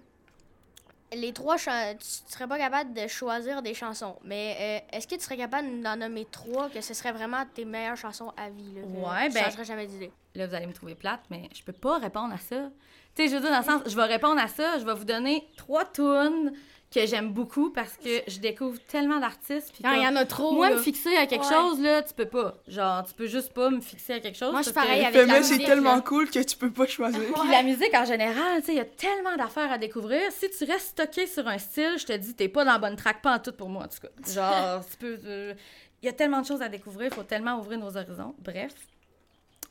les 1.14 1.34
trois, 1.34 1.58
chan- 1.58 1.94
tu 2.00 2.06
serais 2.32 2.48
pas 2.48 2.58
capable 2.58 2.94
de 2.94 3.08
choisir 3.08 3.62
des 3.62 3.74
chansons, 3.74 4.16
mais 4.24 4.56
euh, 4.94 4.98
est-ce 4.98 5.08
que 5.08 5.16
tu 5.16 5.22
serais 5.22 5.38
capable 5.38 5.82
d'en 5.82 5.96
nommer 5.96 6.26
trois 6.32 6.70
que 6.70 6.82
ce 6.82 6.94
serait 6.94 7.12
vraiment 7.12 7.44
tes 7.54 7.66
meilleures 7.66 7.98
chansons 7.98 8.32
à 8.38 8.50
vie? 8.50 8.74
Là, 8.76 8.82
Ouais, 8.86 9.28
tu 9.30 9.34
ben- 9.36 9.44
changerais 9.46 9.66
jamais 9.66 9.88
d'idée? 9.88 10.12
Là, 10.36 10.46
vous 10.48 10.54
allez 10.54 10.68
me 10.68 10.74
trouver 10.74 10.96
plate, 10.96 11.22
mais 11.32 11.50
je 11.56 11.64
peux 11.64 11.74
pas 11.74 11.98
répondre 11.98 12.34
à 12.34 12.38
ça. 12.38 12.70
Tu 13.16 13.24
sais, 13.24 13.30
je 13.30 13.36
veux 13.36 13.42
dire, 13.42 13.50
dans 13.52 13.58
le 13.60 13.64
sens, 13.64 13.82
je 13.88 13.96
vais 13.96 14.04
répondre 14.06 14.40
à 14.40 14.48
ça, 14.48 14.78
je 14.78 14.86
vais 14.86 14.94
vous 14.94 15.04
donner 15.06 15.48
trois 15.58 15.86
tunes 15.86 16.54
que 16.94 17.06
j'aime 17.06 17.32
beaucoup 17.34 17.70
parce 17.70 17.96
que 17.98 18.24
je 18.28 18.40
découvre 18.40 18.80
tellement 18.88 19.20
d'artistes. 19.20 19.72
puis 19.74 19.84
Quand 19.84 19.92
il 19.94 20.02
y 20.02 20.08
en 20.08 20.16
a 20.16 20.26
trop. 20.26 20.54
Moi, 20.54 20.70
là. 20.72 20.76
me 20.78 20.82
fixer 20.82 21.16
à 21.18 21.28
quelque 21.28 21.44
Ouais. 21.46 21.54
chose, 21.54 21.80
là, 21.82 22.02
tu 22.02 22.14
peux 22.16 22.26
pas. 22.26 22.56
Genre, 22.68 23.04
tu 23.06 23.14
peux 23.14 23.28
juste 23.28 23.54
pas 23.54 23.70
me 23.70 23.80
fixer 23.80 24.14
à 24.14 24.20
quelque 24.20 24.38
chose. 24.38 24.52
Moi, 24.52 24.62
je 24.62 24.66
suis 24.66 24.74
pareil 24.74 25.06
avec 25.06 25.28
la 25.28 25.44
c'est 25.44 25.60
tellement 25.60 25.96
là. 25.96 26.02
cool 26.02 26.30
que 26.32 26.40
tu 26.40 26.58
peux 26.58 26.72
pas 26.72 26.88
choisir. 26.88 27.20
Puis 27.22 27.52
la 27.52 27.62
musique 27.62 27.94
en 27.94 28.06
général, 28.06 28.62
tu 28.62 28.66
sais, 28.66 28.72
il 28.74 28.78
y 28.78 28.82
a 28.82 28.86
tellement 28.86 29.36
d'affaires 29.38 29.72
à 29.72 29.78
découvrir. 29.78 30.32
Si 30.32 30.50
tu 30.50 30.64
restes 30.64 30.90
stocké 30.90 31.28
sur 31.28 31.48
un 31.48 31.60
style, 31.60 31.94
je 32.00 32.06
te 32.08 32.14
dis, 32.18 32.34
t'es 32.34 32.48
pas 32.50 32.66
dans 32.66 32.72
la 32.74 32.80
bonne 32.80 32.96
track, 32.96 33.22
pas 33.22 33.36
en 33.36 33.40
tout 33.40 33.52
pour 33.52 33.70
moi, 33.70 33.84
en 33.84 33.88
tout 33.88 34.00
cas. 34.02 34.32
Genre, 34.34 34.84
tu 34.92 34.98
peux. 34.98 35.20
euh, 35.26 35.54
Il 36.02 36.06
y 36.08 36.10
a 36.10 36.14
tellement 36.14 36.42
de 36.42 36.48
choses 36.48 36.62
à 36.64 36.70
découvrir, 36.70 37.10
il 37.12 37.14
faut 37.14 37.24
tellement 37.24 37.60
ouvrir 37.60 37.78
nos 37.78 37.96
horizons. 37.98 38.34
Bref. 38.40 38.72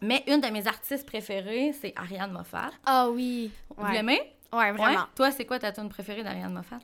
Mais 0.00 0.22
une 0.28 0.40
de 0.40 0.46
mes 0.48 0.66
artistes 0.68 1.04
préférées, 1.06 1.72
c'est 1.80 1.92
Ariane 1.96 2.30
Moffat. 2.30 2.70
Ah 2.86 3.08
oui. 3.10 3.50
Vous 3.76 3.84
Ouais. 3.84 3.92
l'aimez? 3.94 4.20
Ouais, 4.52 4.70
vraiment. 4.72 5.00
Ouais. 5.00 5.06
Toi, 5.16 5.30
c'est 5.32 5.44
quoi 5.44 5.58
ta 5.58 5.72
tune 5.72 5.88
préférée 5.88 6.22
d'Ariane 6.22 6.52
Moffat? 6.52 6.78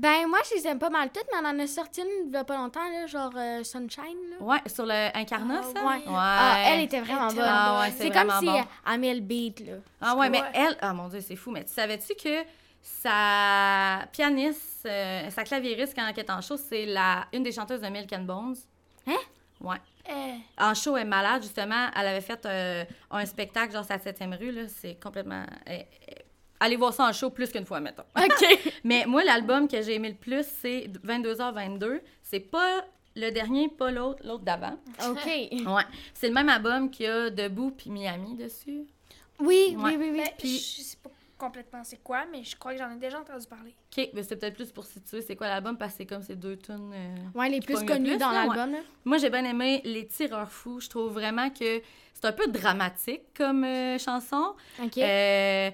Ben, 0.00 0.28
moi, 0.28 0.38
je 0.48 0.54
les 0.56 0.66
aime 0.68 0.78
pas 0.78 0.90
mal 0.90 1.10
toutes, 1.12 1.26
mais 1.32 1.38
on 1.42 1.50
en 1.50 1.58
a 1.58 1.66
sorti 1.66 2.02
une 2.02 2.28
il 2.28 2.32
y 2.32 2.36
a 2.36 2.44
pas 2.44 2.56
longtemps, 2.56 2.88
là, 2.88 3.06
genre 3.08 3.32
euh, 3.36 3.64
Sunshine. 3.64 4.16
Là. 4.30 4.36
Ouais, 4.46 4.58
sur 4.66 4.86
le 4.86 5.08
Incarna, 5.16 5.60
Ah, 5.60 5.62
ça? 5.74 5.84
ouais. 5.84 5.96
Ouais. 5.96 6.02
Ah, 6.14 6.56
elle 6.68 6.80
était 6.82 7.00
vraiment 7.00 7.28
Elle 7.30 7.34
bonne. 7.34 7.44
Ah 7.46 7.80
ouais, 7.80 7.90
c'est 7.96 8.10
comme 8.10 8.30
si 8.38 8.46
bon. 8.46 8.64
elle 8.86 9.14
le 9.16 9.20
beat, 9.20 9.60
là. 9.60 9.72
Ah 10.00 10.14
ouais, 10.14 10.30
mais 10.30 10.40
elle, 10.54 10.76
ah 10.80 10.92
mon 10.94 11.08
dieu, 11.08 11.20
c'est 11.20 11.34
fou, 11.34 11.50
mais 11.50 11.64
tu 11.64 11.72
savais-tu 11.72 12.14
que 12.14 12.44
sa 12.80 14.06
pianiste, 14.12 14.86
euh, 14.86 15.28
sa 15.30 15.42
claviériste 15.42 15.94
quand 15.96 16.06
elle 16.06 16.16
est 16.18 16.30
en 16.30 16.40
show, 16.42 16.56
c'est 16.56 16.86
la 16.86 17.26
une 17.32 17.42
des 17.42 17.50
chanteuses 17.52 17.80
de 17.80 17.88
Milk 17.88 18.12
and 18.12 18.22
Bones? 18.22 18.56
Hein? 19.08 19.16
Ouais. 19.60 19.76
Eh, 20.08 20.34
En 20.62 20.74
show, 20.74 20.96
elle 20.96 21.02
est 21.02 21.10
malade, 21.10 21.42
justement. 21.42 21.88
Elle 21.96 22.06
avait 22.06 22.20
fait 22.20 22.46
euh, 22.46 22.84
un 23.10 23.26
spectacle, 23.26 23.72
genre, 23.72 23.84
sa 23.84 23.96
7e 23.96 24.36
rue, 24.38 24.52
là. 24.52 24.62
C'est 24.68 24.94
complètement... 25.02 25.44
elle- 25.66 25.86
elle- 26.06 26.24
Allez 26.60 26.76
voir 26.76 26.92
ça 26.92 27.04
en 27.08 27.12
show 27.12 27.30
plus 27.30 27.50
qu'une 27.50 27.64
fois, 27.66 27.80
mettons. 27.80 28.02
OK. 28.16 28.72
Mais 28.84 29.04
moi, 29.06 29.22
l'album 29.24 29.68
que 29.68 29.80
j'ai 29.82 29.94
aimé 29.94 30.08
le 30.10 30.14
plus, 30.16 30.44
c'est 30.60 30.88
22h22. 31.04 32.00
C'est 32.22 32.40
pas 32.40 32.84
le 33.16 33.30
dernier, 33.30 33.68
pas 33.68 33.90
l'autre, 33.90 34.22
l'autre 34.26 34.44
d'avant. 34.44 34.78
OK. 35.08 35.26
Ouais. 35.66 35.82
C'est 36.14 36.28
le 36.28 36.34
même 36.34 36.48
album 36.48 36.90
qu'il 36.90 37.06
y 37.06 37.08
a 37.08 37.30
Debout 37.30 37.70
puis 37.70 37.90
Miami 37.90 38.34
dessus. 38.36 38.84
Oui, 39.40 39.76
Ouais. 39.78 39.94
oui, 39.94 39.96
oui, 39.98 40.08
oui. 40.12 40.16
ben, 40.18 40.28
Puis- 40.38 40.58
je 40.58 40.82
sais 40.82 40.96
pas 41.02 41.10
complètement 41.36 41.84
c'est 41.84 42.02
quoi, 42.02 42.24
mais 42.32 42.42
je 42.42 42.56
crois 42.56 42.72
que 42.72 42.78
j'en 42.80 42.90
ai 42.90 42.96
déjà 42.96 43.20
entendu 43.20 43.46
parler. 43.46 43.72
OK, 43.96 44.08
mais 44.12 44.24
c'est 44.24 44.34
peut-être 44.34 44.56
plus 44.56 44.72
pour 44.72 44.84
situer 44.84 45.22
c'est 45.22 45.36
quoi 45.36 45.46
l'album 45.46 45.76
parce 45.78 45.92
que 45.92 45.98
c'est 45.98 46.06
comme 46.06 46.22
ces 46.22 46.34
deux 46.34 46.56
tunes. 46.56 46.90
euh, 46.92 47.14
Ouais, 47.38 47.48
les 47.48 47.60
plus 47.60 47.76
plus, 47.84 48.16
dans 48.18 48.32
l'album. 48.32 48.74
Moi, 49.04 49.18
j'ai 49.18 49.30
bien 49.30 49.44
aimé 49.44 49.80
Les 49.84 50.08
Tireurs 50.08 50.50
Fous. 50.50 50.80
Je 50.80 50.88
trouve 50.88 51.12
vraiment 51.12 51.48
que 51.50 51.80
c'est 52.12 52.24
un 52.24 52.32
peu 52.32 52.48
dramatique 52.48 53.22
comme 53.36 53.62
euh, 53.62 53.98
chanson. 53.98 54.54
OK. 54.82 54.98
Euh, 54.98 55.70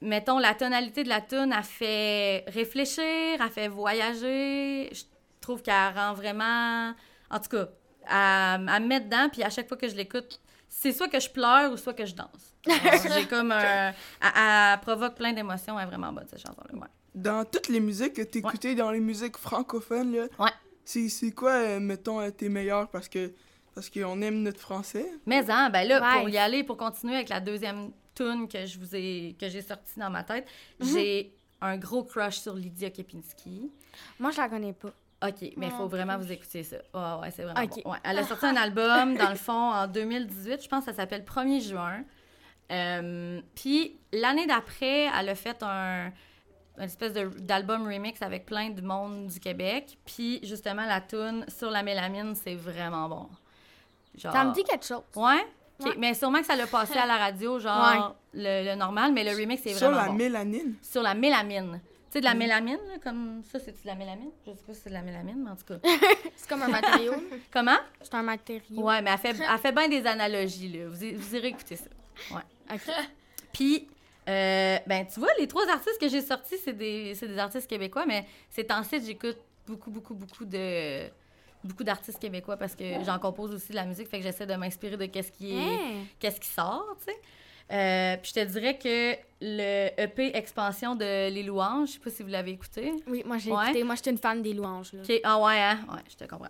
mettons, 0.00 0.38
la 0.38 0.54
tonalité 0.54 1.04
de 1.04 1.08
la 1.08 1.20
tune 1.20 1.52
a 1.52 1.62
fait 1.62 2.44
réfléchir, 2.48 3.40
a 3.40 3.48
fait 3.48 3.68
voyager. 3.68 4.90
Je 4.92 5.02
trouve 5.40 5.62
qu'elle 5.62 5.92
rend 5.94 6.14
vraiment... 6.14 6.92
En 7.30 7.40
tout 7.40 7.48
cas, 7.50 7.66
à, 8.06 8.54
à 8.54 8.80
me 8.80 8.86
mettre 8.86 9.06
dedans, 9.06 9.28
puis 9.32 9.42
à 9.42 9.50
chaque 9.50 9.68
fois 9.68 9.76
que 9.76 9.88
je 9.88 9.96
l'écoute, 9.96 10.40
c'est 10.68 10.92
soit 10.92 11.08
que 11.08 11.18
je 11.18 11.28
pleure 11.30 11.72
ou 11.72 11.76
soit 11.76 11.94
que 11.94 12.04
je 12.06 12.14
danse. 12.14 12.54
J'ai 12.66 13.26
comme 13.26 13.52
un... 13.52 13.92
Elle, 14.20 14.80
provoque 14.80 15.14
plein 15.14 15.32
d'émotions. 15.32 15.78
Elle 15.78 15.84
est 15.86 15.88
vraiment 15.90 16.12
bonne, 16.12 16.26
cette 16.28 16.40
chanson-là. 16.40 16.78
Ouais. 16.78 16.88
Dans 17.14 17.44
toutes 17.44 17.68
les 17.68 17.80
musiques 17.80 18.14
que 18.14 18.22
t'écoutais, 18.22 18.74
dans 18.74 18.90
les 18.90 19.00
musiques 19.00 19.36
francophones, 19.38 20.14
là, 20.14 20.24
Ouais. 20.38 20.50
c'est, 20.84 21.30
quoi, 21.32 21.52
euh, 21.52 21.80
mettons, 21.80 22.20
euh, 22.20 22.30
tes 22.30 22.48
meilleurs 22.48 22.88
parce 22.88 23.08
que 23.08 23.32
parce 23.74 23.90
qu'on 23.90 24.22
aime 24.22 24.42
notre 24.42 24.60
français? 24.60 25.06
Mais 25.26 25.50
hein, 25.50 25.68
ben 25.68 25.86
là, 25.86 26.00
Ouais. 26.00 26.20
pour 26.20 26.28
y 26.30 26.38
aller, 26.38 26.64
pour 26.64 26.76
continuer 26.78 27.14
avec 27.14 27.28
la 27.28 27.40
deuxième 27.40 27.90
tune 28.16 28.48
que 28.48 28.66
je 28.66 28.78
vous 28.78 28.94
ai 28.96 29.36
que 29.38 29.48
j'ai 29.48 29.62
sortie 29.62 29.98
dans 30.00 30.10
ma 30.10 30.24
tête, 30.24 30.46
Mhm. 30.80 30.86
j'ai 30.88 31.32
un 31.60 31.76
gros 31.76 32.02
crush 32.04 32.38
sur 32.38 32.54
Lydia 32.54 32.90
Kepinski. 32.90 33.70
Moi, 34.18 34.30
je 34.32 34.38
la 34.38 34.48
connais 34.48 34.72
pas. 34.72 34.88
OK, 35.26 35.52
mais 35.56 35.66
il 35.68 35.72
faut 35.72 35.86
vraiment 35.88 36.18
vous 36.18 36.30
écouter 36.30 36.62
ça. 36.62 36.76
Ouais, 36.92 37.20
ouais, 37.22 37.30
c'est 37.30 37.42
vraiment 37.44 37.64
bon. 37.64 37.90
Ouais, 37.90 37.98
Elle 38.04 38.18
a 38.18 38.24
sorti 38.24 38.44
un 38.44 38.56
album, 38.56 39.16
dans 39.16 39.30
le 39.30 39.36
fond, 39.36 39.52
en 39.72 39.86
2018. 39.86 40.62
Je 40.62 40.68
pense 40.68 40.84
que 40.84 40.90
ça 40.90 40.96
s'appelle 40.96 41.24
1er 41.24 41.60
juin. 41.60 42.04
Euh, 42.70 43.40
Puis 43.54 43.98
l'année 44.12 44.46
d'après, 44.46 45.08
elle 45.18 45.28
a 45.28 45.34
fait 45.34 45.62
un 45.62 46.12
une 46.78 46.82
espèce 46.84 47.14
d'album 47.14 47.86
remix 47.86 48.20
avec 48.20 48.44
plein 48.44 48.68
de 48.68 48.82
monde 48.82 49.28
du 49.28 49.40
Québec. 49.40 49.96
Puis 50.04 50.40
justement, 50.42 50.84
la 50.84 51.00
tune 51.00 51.46
sur 51.48 51.70
la 51.70 51.82
mélamine, 51.82 52.34
c'est 52.34 52.54
vraiment 52.54 53.08
bon. 53.08 53.28
Genre... 54.14 54.30
Ça 54.30 54.44
me 54.44 54.52
dit 54.52 54.62
quelque 54.62 54.84
chose. 54.84 55.00
Ouais? 55.14 55.42
Ouais. 55.80 55.92
Mais 55.98 56.14
sûrement 56.14 56.40
que 56.40 56.46
ça 56.46 56.56
l'a 56.56 56.66
passé 56.66 56.96
à 56.98 57.06
la 57.06 57.16
radio, 57.18 57.58
genre 57.58 58.16
le, 58.32 58.64
le 58.70 58.74
normal, 58.76 59.12
mais 59.12 59.24
le 59.24 59.30
remix, 59.38 59.62
c'est 59.62 59.74
Sur 59.74 59.88
vraiment 59.90 60.02
la 60.02 60.08
bon. 60.08 60.14
mélanine? 60.14 60.74
Sur 60.82 61.02
la 61.02 61.14
mélamine. 61.14 61.80
Tu 62.10 62.12
sais, 62.12 62.20
de 62.20 62.24
la 62.24 62.34
Mm. 62.34 62.38
mélamine, 62.38 62.78
là, 62.88 62.94
comme 63.02 63.42
ça, 63.50 63.58
c'est 63.58 63.72
de 63.72 63.86
la 63.86 63.94
mélamine? 63.94 64.30
Je 64.46 64.52
sais 64.52 64.56
pas 64.66 64.72
si 64.74 64.80
c'est 64.84 64.88
de 64.90 64.94
la 64.94 65.02
mélamine, 65.02 65.42
mais 65.44 65.50
en 65.50 65.56
tout 65.56 65.64
cas. 65.66 65.78
C'est 66.36 66.48
comme 66.48 66.62
un 66.62 66.68
matériau. 66.68 67.12
Comment? 67.52 67.76
C'est 68.00 68.14
un 68.14 68.22
matériau. 68.22 68.80
Ouais, 68.82 69.02
mais 69.02 69.10
elle 69.10 69.18
fait, 69.18 69.36
elle 69.52 69.58
fait 69.58 69.72
bien 69.72 69.88
des 69.88 70.06
analogies, 70.06 70.68
là. 70.68 70.86
Vous, 70.88 70.96
vous 71.14 71.34
irez 71.36 71.48
écouter 71.48 71.76
ça. 71.76 71.90
Ouais. 72.30 72.42
OK. 72.72 72.80
Puis, 73.52 73.86
euh, 74.28 74.78
ben, 74.86 75.06
tu 75.06 75.18
vois, 75.20 75.28
les 75.38 75.46
trois 75.48 75.68
artistes 75.68 76.00
que 76.00 76.08
j'ai 76.08 76.22
sortis, 76.22 76.56
c'est 76.64 76.72
des, 76.72 77.14
c'est 77.16 77.26
des 77.28 77.38
artistes 77.38 77.68
québécois, 77.68 78.06
mais 78.06 78.24
ces 78.50 78.64
temps-ci, 78.64 79.04
j'écoute 79.04 79.38
beaucoup, 79.66 79.90
beaucoup, 79.90 80.14
beaucoup 80.14 80.44
de 80.44 81.08
beaucoup 81.66 81.84
d'artistes 81.84 82.18
québécois 82.18 82.56
parce 82.56 82.74
que 82.74 82.84
j'en 83.04 83.18
compose 83.18 83.52
aussi 83.54 83.70
de 83.70 83.76
la 83.76 83.84
musique, 83.84 84.08
fait 84.08 84.18
que 84.18 84.22
j'essaie 84.24 84.46
de 84.46 84.54
m'inspirer 84.54 84.96
de 84.96 85.06
qu'est-ce 85.06 85.32
qui 85.32 85.52
est 85.52 85.58
Hein? 85.58 86.04
qu'est-ce 86.18 86.40
qui 86.40 86.48
sort, 86.48 86.96
tu 86.98 87.12
sais. 87.12 87.18
Euh, 87.72 88.16
puis 88.22 88.30
je 88.32 88.40
te 88.40 88.44
dirais 88.46 88.78
que 88.78 89.14
le 89.40 89.88
EP 90.00 90.36
Expansion 90.36 90.94
de 90.94 91.28
Les 91.30 91.42
Louanges, 91.42 91.88
je 91.88 91.92
sais 91.94 91.98
pas 91.98 92.10
si 92.10 92.22
vous 92.22 92.28
l'avez 92.28 92.52
écouté. 92.52 92.92
Oui, 93.08 93.24
moi, 93.26 93.38
j'ai 93.38 93.50
Ouais. 93.50 93.64
écouté. 93.64 93.82
Moi, 93.82 93.96
j'étais 93.96 94.10
une 94.12 94.18
fan 94.18 94.40
des 94.40 94.52
louanges, 94.54 94.92
là. 94.92 95.00
Ah 95.24 95.40
ouais, 95.42 95.58
hein? 95.60 95.80
Ouais, 95.92 96.00
je 96.08 96.14
te 96.14 96.24
comprends. 96.30 96.46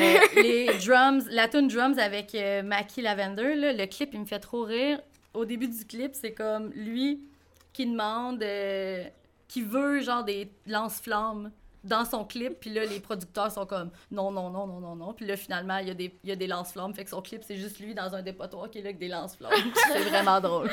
Euh, 0.00 0.14
les 0.36 0.66
drums, 0.86 1.26
la 1.28 1.48
tune 1.48 1.68
drums 1.68 1.98
avec 1.98 2.34
euh, 2.34 2.62
Mackie 2.62 3.02
Lavender, 3.02 3.54
là, 3.56 3.72
le 3.74 3.84
clip, 3.86 4.10
il 4.14 4.20
me 4.20 4.24
fait 4.24 4.38
trop 4.40 4.62
rire. 4.64 5.00
Au 5.34 5.44
début 5.44 5.68
du 5.68 5.84
clip, 5.84 6.12
c'est 6.14 6.32
comme 6.32 6.70
lui 6.70 7.20
qui 7.74 7.84
demande, 7.84 8.42
euh, 8.42 9.04
qui 9.48 9.60
veut 9.60 10.00
genre 10.00 10.24
des 10.24 10.50
lance-flammes 10.66 11.50
dans 11.84 12.04
son 12.04 12.24
clip, 12.24 12.58
puis 12.60 12.70
là, 12.70 12.84
les 12.84 12.98
producteurs 13.00 13.52
sont 13.52 13.66
comme 13.66 13.90
non, 14.10 14.30
non, 14.30 14.50
non, 14.50 14.66
non, 14.66 14.80
non, 14.80 14.96
non. 14.96 15.12
Puis 15.12 15.26
là, 15.26 15.36
finalement, 15.36 15.78
il 15.78 15.88
y 15.88 15.90
a 15.90 15.94
des, 15.94 16.18
il 16.24 16.28
y 16.30 16.32
a 16.32 16.36
des 16.36 16.46
lance-flammes, 16.46 16.94
fait 16.94 17.04
que 17.04 17.10
son 17.10 17.22
clip, 17.22 17.42
c'est 17.46 17.56
juste 17.56 17.78
lui 17.78 17.94
dans 17.94 18.14
un 18.14 18.22
dépotoir 18.22 18.70
qui 18.70 18.78
est 18.78 18.82
là 18.82 18.88
avec 18.88 18.98
des 18.98 19.08
lance-flammes. 19.08 19.52
c'est 19.92 20.04
vraiment 20.04 20.40
drôle. 20.40 20.70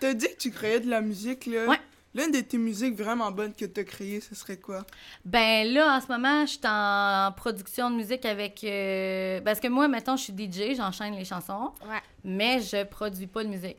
T'as- 0.00 0.14
dit 0.14 0.26
que 0.28 0.36
tu 0.36 0.50
créais 0.50 0.80
de 0.80 0.90
la 0.90 1.00
musique, 1.00 1.46
là. 1.46 1.66
Ouais. 1.66 1.80
L'une 2.14 2.30
de 2.30 2.40
tes 2.42 2.58
musiques 2.58 2.94
vraiment 2.94 3.30
bonnes 3.30 3.54
que 3.54 3.64
t'as 3.64 3.84
créées, 3.84 4.20
ce 4.20 4.34
serait 4.34 4.58
quoi? 4.58 4.84
Ben 5.24 5.66
là, 5.72 5.96
en 5.96 6.00
ce 6.02 6.08
moment, 6.08 6.44
je 6.44 6.50
suis 6.50 6.60
en 6.66 7.32
production 7.34 7.90
de 7.90 7.96
musique 7.96 8.26
avec... 8.26 8.62
euh, 8.64 9.40
Parce 9.40 9.60
que 9.60 9.68
moi, 9.68 9.88
mettons, 9.88 10.16
je 10.18 10.24
suis 10.24 10.34
DJ, 10.34 10.76
j'enchaîne 10.76 11.14
les 11.14 11.24
chansons, 11.24 11.72
Ouais. 11.88 12.02
mais 12.22 12.60
je 12.60 12.84
produis 12.84 13.26
pas 13.28 13.42
de 13.44 13.48
musique. 13.48 13.78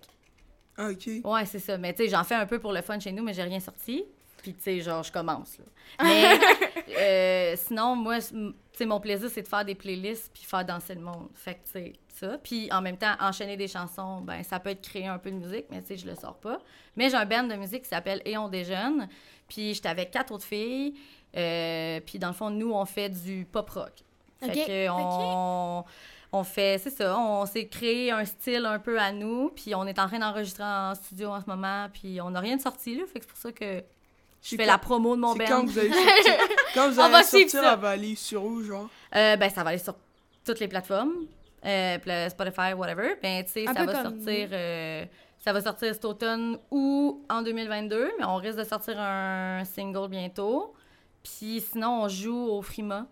Ah, 0.76 0.90
OK. 0.90 1.08
Ouais, 1.24 1.46
c'est 1.46 1.60
ça. 1.60 1.78
Mais 1.78 1.94
tu 1.94 2.04
sais, 2.06 2.10
j'en 2.10 2.24
fais 2.24 2.34
un 2.34 2.48
peu 2.48 2.58
pour 2.58 2.74
le 2.74 2.82
fun 2.82 3.00
chez 3.00 3.12
nous, 3.12 3.24
mais 3.24 3.36
j'ai 3.36 3.44
rien 3.44 3.60
sorti. 3.60 4.04
Puis 4.44 4.54
tu 4.54 4.62
sais, 4.62 4.82
genre, 4.82 5.02
je 5.02 5.12
commence, 5.12 5.58
là. 5.58 5.64
Mais 6.04 6.40
euh, 7.00 7.56
sinon, 7.58 7.96
moi, 7.96 8.20
tu 8.20 8.54
sais, 8.74 8.86
mon 8.86 9.00
plaisir, 9.00 9.30
c'est 9.30 9.42
de 9.42 9.48
faire 9.48 9.64
des 9.64 9.74
playlists 9.74 10.32
puis 10.34 10.44
faire 10.44 10.66
danser 10.66 10.96
le 10.96 11.02
monde. 11.02 11.30
Fait 11.34 11.56
que, 11.56 11.66
tu 11.66 11.72
sais, 11.72 11.94
ça. 12.10 12.38
Puis 12.38 12.70
en 12.72 12.82
même 12.82 12.98
temps, 12.98 13.14
enchaîner 13.22 13.56
des 13.56 13.70
chansons, 13.70 14.20
ben 14.22 14.44
ça 14.44 14.60
peut 14.60 14.72
être 14.72 14.82
créer 14.82 15.08
un 15.08 15.18
peu 15.18 15.32
de 15.32 15.38
musique, 15.38 15.66
mais 15.72 15.82
tu 15.82 15.88
sais, 15.88 15.98
je 15.98 16.06
le 16.06 16.16
sors 16.16 16.36
pas. 16.36 16.60
Mais 16.98 17.10
j'ai 17.10 17.16
un 17.16 17.26
band 17.26 17.44
de 17.44 17.56
musique 17.56 17.84
qui 17.84 17.90
s'appelle 17.90 18.22
Et 18.26 18.38
on 18.38 18.50
déjeune. 18.50 19.08
Puis 19.48 19.74
j'étais 19.74 19.90
avec 19.90 20.12
quatre 20.12 20.34
autres 20.34 20.46
filles. 20.46 20.94
Euh, 21.38 22.02
puis 22.06 22.20
dans 22.20 22.28
le 22.28 22.34
fond, 22.34 22.50
nous, 22.50 22.74
on 22.74 22.86
fait 22.86 23.10
du 23.10 23.48
pop 23.50 23.70
rock. 23.70 23.94
Fait 24.42 24.66
que 24.66 24.90
on, 24.90 25.86
on 26.34 26.44
fait, 26.44 26.80
c'est 26.80 26.90
ça, 26.90 27.18
on 27.18 27.46
s'est 27.46 27.68
créé 27.68 28.12
un 28.12 28.26
style 28.26 28.66
un 28.66 28.80
peu 28.80 29.00
à 29.00 29.14
nous. 29.14 29.52
Puis 29.56 29.74
on 29.74 29.86
est 29.86 30.00
en 30.00 30.08
train 30.08 30.20
d'enregistrer 30.20 30.64
en 30.64 30.96
studio 30.96 31.30
en 31.30 31.40
ce 31.40 31.46
moment. 31.48 31.88
Puis 31.94 32.20
on 32.20 32.32
n'a 32.32 32.42
rien 32.42 32.58
de 32.58 32.62
sorti, 32.62 32.98
là. 32.98 33.04
Fait 33.06 33.20
que 33.20 33.26
c'est 33.26 33.30
pour 33.30 33.38
ça 33.38 33.52
que 33.52 33.84
je 34.44 34.50
fais 34.50 34.58
quand- 34.58 34.66
la 34.72 34.78
promo 34.78 35.16
de 35.16 35.22
mon 35.22 35.34
band. 35.36 35.46
quand 35.48 35.66
vous 35.66 35.80
allez 35.80 35.90
sortir, 35.92 36.34
quand 36.76 36.90
vous 36.92 37.00
allez 37.00 37.24
sortir, 37.24 37.50
ça. 37.50 37.74
elle 37.74 37.80
va 37.80 37.90
aller 37.90 38.16
sur 38.16 38.44
où, 38.44 38.62
genre? 38.64 38.90
Euh, 39.16 39.36
ben, 39.38 39.50
ça 39.50 39.64
va 39.64 39.70
aller 39.72 39.80
sur 39.80 39.96
toutes 40.46 40.60
les 40.60 40.68
plateformes, 40.68 41.26
euh, 41.66 42.30
Spotify, 42.30 42.74
whatever. 42.76 43.16
Ben, 43.22 43.44
tu 43.46 43.52
sais, 43.52 43.66
ça 43.66 43.74
va 43.74 43.86
comme 43.86 44.04
sortir, 44.04 44.50
euh, 44.52 45.06
ça 45.40 45.54
va 45.54 45.62
sortir 45.62 45.94
cet 45.94 46.06
automne 46.06 46.58
ou 46.70 47.24
en 47.30 47.42
2022, 47.42 48.12
mais 48.20 48.26
on 48.26 48.36
risque 48.36 48.58
de 48.60 48.64
sortir 48.66 49.00
un 49.00 49.64
single 49.66 50.10
bientôt. 50.10 50.74
Puis 51.24 51.64
sinon, 51.72 52.04
on 52.04 52.08
joue 52.10 52.48
au 52.50 52.62
Frima 52.62 53.06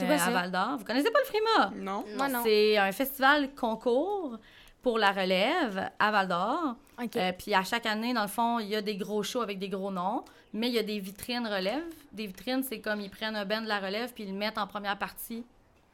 euh, 0.00 0.18
à? 0.18 0.30
Val 0.30 0.52
d'Or. 0.52 0.76
Vous 0.78 0.84
connaissez 0.84 1.10
pas 1.10 1.18
le 1.18 1.24
Frima? 1.24 1.72
Non? 1.74 2.04
Moi, 2.16 2.28
non. 2.28 2.40
C'est 2.44 2.76
un 2.78 2.92
festival 2.92 3.52
concours 3.56 4.38
pour 4.82 4.98
la 4.98 5.10
relève 5.10 5.90
à 5.98 6.10
Val 6.12 6.28
d'Or. 6.28 6.76
OK. 7.02 7.16
Euh, 7.16 7.32
puis 7.36 7.54
à 7.54 7.64
chaque 7.64 7.86
année, 7.86 8.14
dans 8.14 8.22
le 8.22 8.28
fond, 8.28 8.58
il 8.58 8.68
y 8.68 8.76
a 8.76 8.82
des 8.82 8.96
gros 8.96 9.22
shows 9.22 9.42
avec 9.42 9.58
des 9.58 9.68
gros 9.68 9.90
noms, 9.90 10.24
mais 10.52 10.68
il 10.68 10.74
y 10.74 10.78
a 10.78 10.82
des 10.82 10.98
vitrines 11.00 11.46
relève. 11.46 11.84
Des 12.12 12.26
vitrines, 12.26 12.62
c'est 12.62 12.80
comme 12.80 13.00
ils 13.00 13.10
prennent 13.10 13.36
un 13.36 13.44
band 13.44 13.62
de 13.62 13.68
la 13.68 13.80
relève 13.80 14.12
puis 14.12 14.24
ils 14.24 14.32
le 14.32 14.38
mettent 14.38 14.58
en 14.58 14.66
première 14.66 14.98
partie 14.98 15.44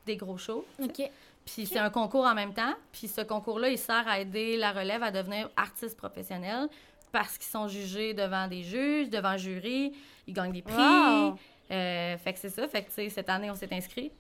des 0.07 0.17
gros 0.17 0.39
shows. 0.39 0.65
OK. 0.83 1.11
Puis 1.45 1.67
c'est 1.67 1.79
un 1.79 1.91
concours 1.91 2.27
en 2.27 2.35
même 2.35 2.53
temps. 2.53 2.75
Puis 2.93 3.09
ce 3.09 3.23
concours-là, 3.23 3.71
il 3.71 3.79
sert 3.79 4.07
à 4.07 4.21
aider 4.21 4.57
la 4.57 4.73
relève 4.73 5.03
à 5.03 5.11
devenir 5.11 5.49
artiste 5.57 5.97
professionnel 5.97 6.69
parce 7.13 7.39
qu'ils 7.39 7.51
sont 7.51 7.67
jugés 7.67 8.15
devant 8.15 8.47
des 8.47 8.63
juges, 8.63 9.09
devant 9.09 9.37
jury. 9.37 9.93
Ils 10.27 10.35
gagnent 10.35 10.53
des 10.53 10.63
prix. 10.63 10.75
Wow. 10.77 11.39
Euh, 11.71 12.17
fait 12.19 12.33
que 12.33 12.39
c'est 12.39 12.51
ça. 12.51 12.69
Fait 12.69 12.83
que, 12.83 13.09
cette 13.09 13.29
année, 13.29 13.51
on 13.51 13.55
s'est 13.55 13.73
inscrit. 13.73 14.13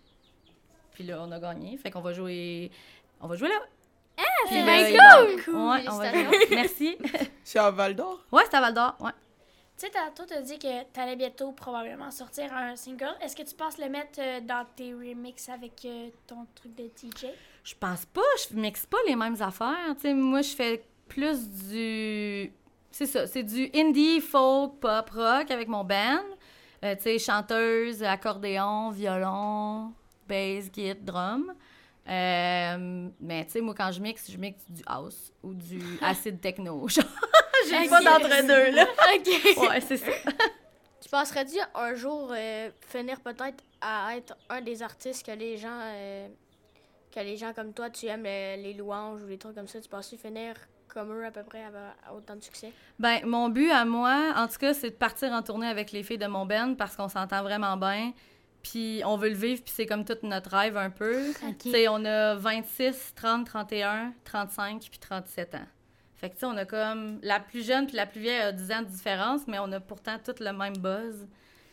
Puis 0.92 1.04
là, 1.04 1.22
on 1.22 1.30
a 1.30 1.38
gagné. 1.38 1.76
Fait 1.76 1.90
qu'on 1.90 2.00
va 2.00 2.12
jouer... 2.12 2.70
On 3.20 3.28
va 3.28 3.36
jouer 3.36 3.48
là. 3.48 3.60
C'est 4.48 4.62
bien 4.62 5.36
cool! 5.44 5.54
Ouais, 5.54 5.84
on 5.88 5.96
va 5.96 6.12
jouer. 6.12 6.46
Merci. 6.50 6.96
C'est 7.44 7.58
à 7.58 7.70
Val 7.70 7.94
d'Or? 7.94 8.24
Ouais, 8.30 8.42
c'est 8.48 8.56
à 8.56 8.60
Val 8.60 8.74
d'Or. 8.74 8.96
Ouais. 9.00 9.10
Tu 9.76 9.86
sais, 9.86 9.92
tantôt, 9.92 10.24
t'as 10.28 10.42
dit 10.42 10.58
que 10.58 10.84
t'allais 10.92 11.16
bientôt 11.16 11.52
probablement 11.52 12.10
sortir 12.10 12.52
un 12.52 12.76
single. 12.76 13.14
Est-ce 13.22 13.34
que 13.34 13.42
tu 13.42 13.54
penses 13.54 13.78
le 13.78 13.88
mettre 13.88 14.20
euh, 14.20 14.40
dans 14.40 14.66
tes 14.76 14.92
remixes 14.92 15.48
avec 15.48 15.84
euh, 15.86 16.10
ton 16.26 16.46
truc 16.54 16.74
de 16.74 16.84
DJ? 16.84 17.26
Je 17.64 17.74
pense 17.74 18.04
pas, 18.04 18.20
je 18.48 18.56
mixe 18.56 18.84
pas 18.86 18.98
les 19.06 19.16
mêmes 19.16 19.40
affaires. 19.40 19.94
Tu 19.96 20.02
sais, 20.02 20.14
moi, 20.14 20.42
je 20.42 20.54
fais 20.54 20.84
plus 21.08 21.48
du. 21.48 22.52
C'est 22.90 23.06
ça, 23.06 23.26
c'est 23.26 23.42
du 23.42 23.70
indie, 23.74 24.20
folk, 24.20 24.80
pop, 24.80 25.10
rock 25.10 25.50
avec 25.50 25.66
mon 25.66 25.82
band. 25.82 26.24
Euh, 26.84 26.94
tu 26.96 27.02
sais, 27.02 27.18
chanteuse, 27.18 28.02
accordéon, 28.02 28.90
violon, 28.90 29.92
bass, 30.28 30.70
guitare, 30.70 31.02
drum. 31.02 31.54
Euh, 32.08 33.08
mais 33.20 33.44
tu 33.44 33.52
sais, 33.52 33.60
moi, 33.60 33.74
quand 33.76 33.92
je 33.92 34.00
mixe, 34.00 34.30
je 34.30 34.36
mixe 34.36 34.64
du 34.68 34.82
house 34.86 35.32
ou 35.42 35.54
du 35.54 35.80
acid 36.02 36.40
techno. 36.40 36.88
J'ai 37.68 37.88
pas 37.88 38.02
d'entre-deux, 38.02 38.74
là. 38.74 38.86
OK. 39.14 39.68
Ouais, 39.68 39.80
c'est 39.80 39.98
ça. 39.98 40.12
Tu 41.00 41.08
penserais-tu 41.08 41.58
un 41.74 41.94
jour 41.94 42.32
euh, 42.34 42.70
finir 42.88 43.20
peut-être 43.20 43.62
à 43.80 44.16
être 44.16 44.36
un 44.48 44.60
des 44.60 44.82
artistes 44.82 45.24
que 45.24 45.32
les 45.32 45.56
gens 45.56 45.80
euh, 45.82 46.28
que 47.14 47.20
les 47.20 47.36
gens 47.36 47.52
comme 47.52 47.72
toi 47.72 47.90
tu 47.90 48.06
aimes 48.06 48.24
les 48.24 48.74
louanges 48.74 49.22
ou 49.22 49.26
les 49.26 49.38
trucs 49.38 49.54
comme 49.54 49.66
ça, 49.66 49.80
tu 49.80 49.88
penses-tu 49.88 50.16
finir 50.16 50.54
comme 50.88 51.12
eux 51.12 51.24
à 51.24 51.30
peu 51.30 51.42
près 51.42 51.64
avoir 51.64 51.94
autant 52.14 52.36
de 52.36 52.42
succès? 52.42 52.72
Ben, 52.98 53.24
mon 53.24 53.48
but 53.48 53.70
à 53.70 53.84
moi, 53.84 54.32
en 54.36 54.46
tout 54.48 54.58
cas, 54.58 54.74
c'est 54.74 54.90
de 54.90 54.94
partir 54.94 55.32
en 55.32 55.42
tournée 55.42 55.68
avec 55.68 55.92
les 55.92 56.02
filles 56.02 56.18
de 56.18 56.26
mon 56.26 56.44
band 56.46 56.74
parce 56.76 56.96
qu'on 56.96 57.08
s'entend 57.08 57.42
vraiment 57.42 57.76
bien. 57.76 58.12
Puis 58.62 59.02
on 59.04 59.16
veut 59.16 59.30
le 59.30 59.34
vivre, 59.34 59.62
puis 59.62 59.72
c'est 59.74 59.86
comme 59.86 60.04
tout 60.04 60.16
notre 60.22 60.54
rêve 60.56 60.76
un 60.76 60.90
peu. 60.90 61.32
Sais, 61.62 61.88
on 61.88 62.04
a 62.04 62.34
26, 62.34 63.14
30, 63.16 63.46
31, 63.46 64.12
35, 64.24 64.80
puis 64.90 64.98
37 64.98 65.54
ans. 65.54 65.58
Fait 66.16 66.28
que, 66.28 66.34
tu 66.34 66.40
sais, 66.40 66.46
on 66.46 66.56
a 66.56 66.66
comme... 66.66 67.18
La 67.22 67.40
plus 67.40 67.66
jeune 67.66 67.86
puis 67.86 67.96
la 67.96 68.04
plus 68.04 68.20
vieille 68.20 68.40
a 68.40 68.52
10 68.52 68.72
ans 68.72 68.82
de 68.82 68.88
différence, 68.88 69.40
mais 69.46 69.58
on 69.58 69.72
a 69.72 69.80
pourtant 69.80 70.16
tout 70.22 70.34
le 70.38 70.52
même 70.52 70.76
buzz 70.76 71.26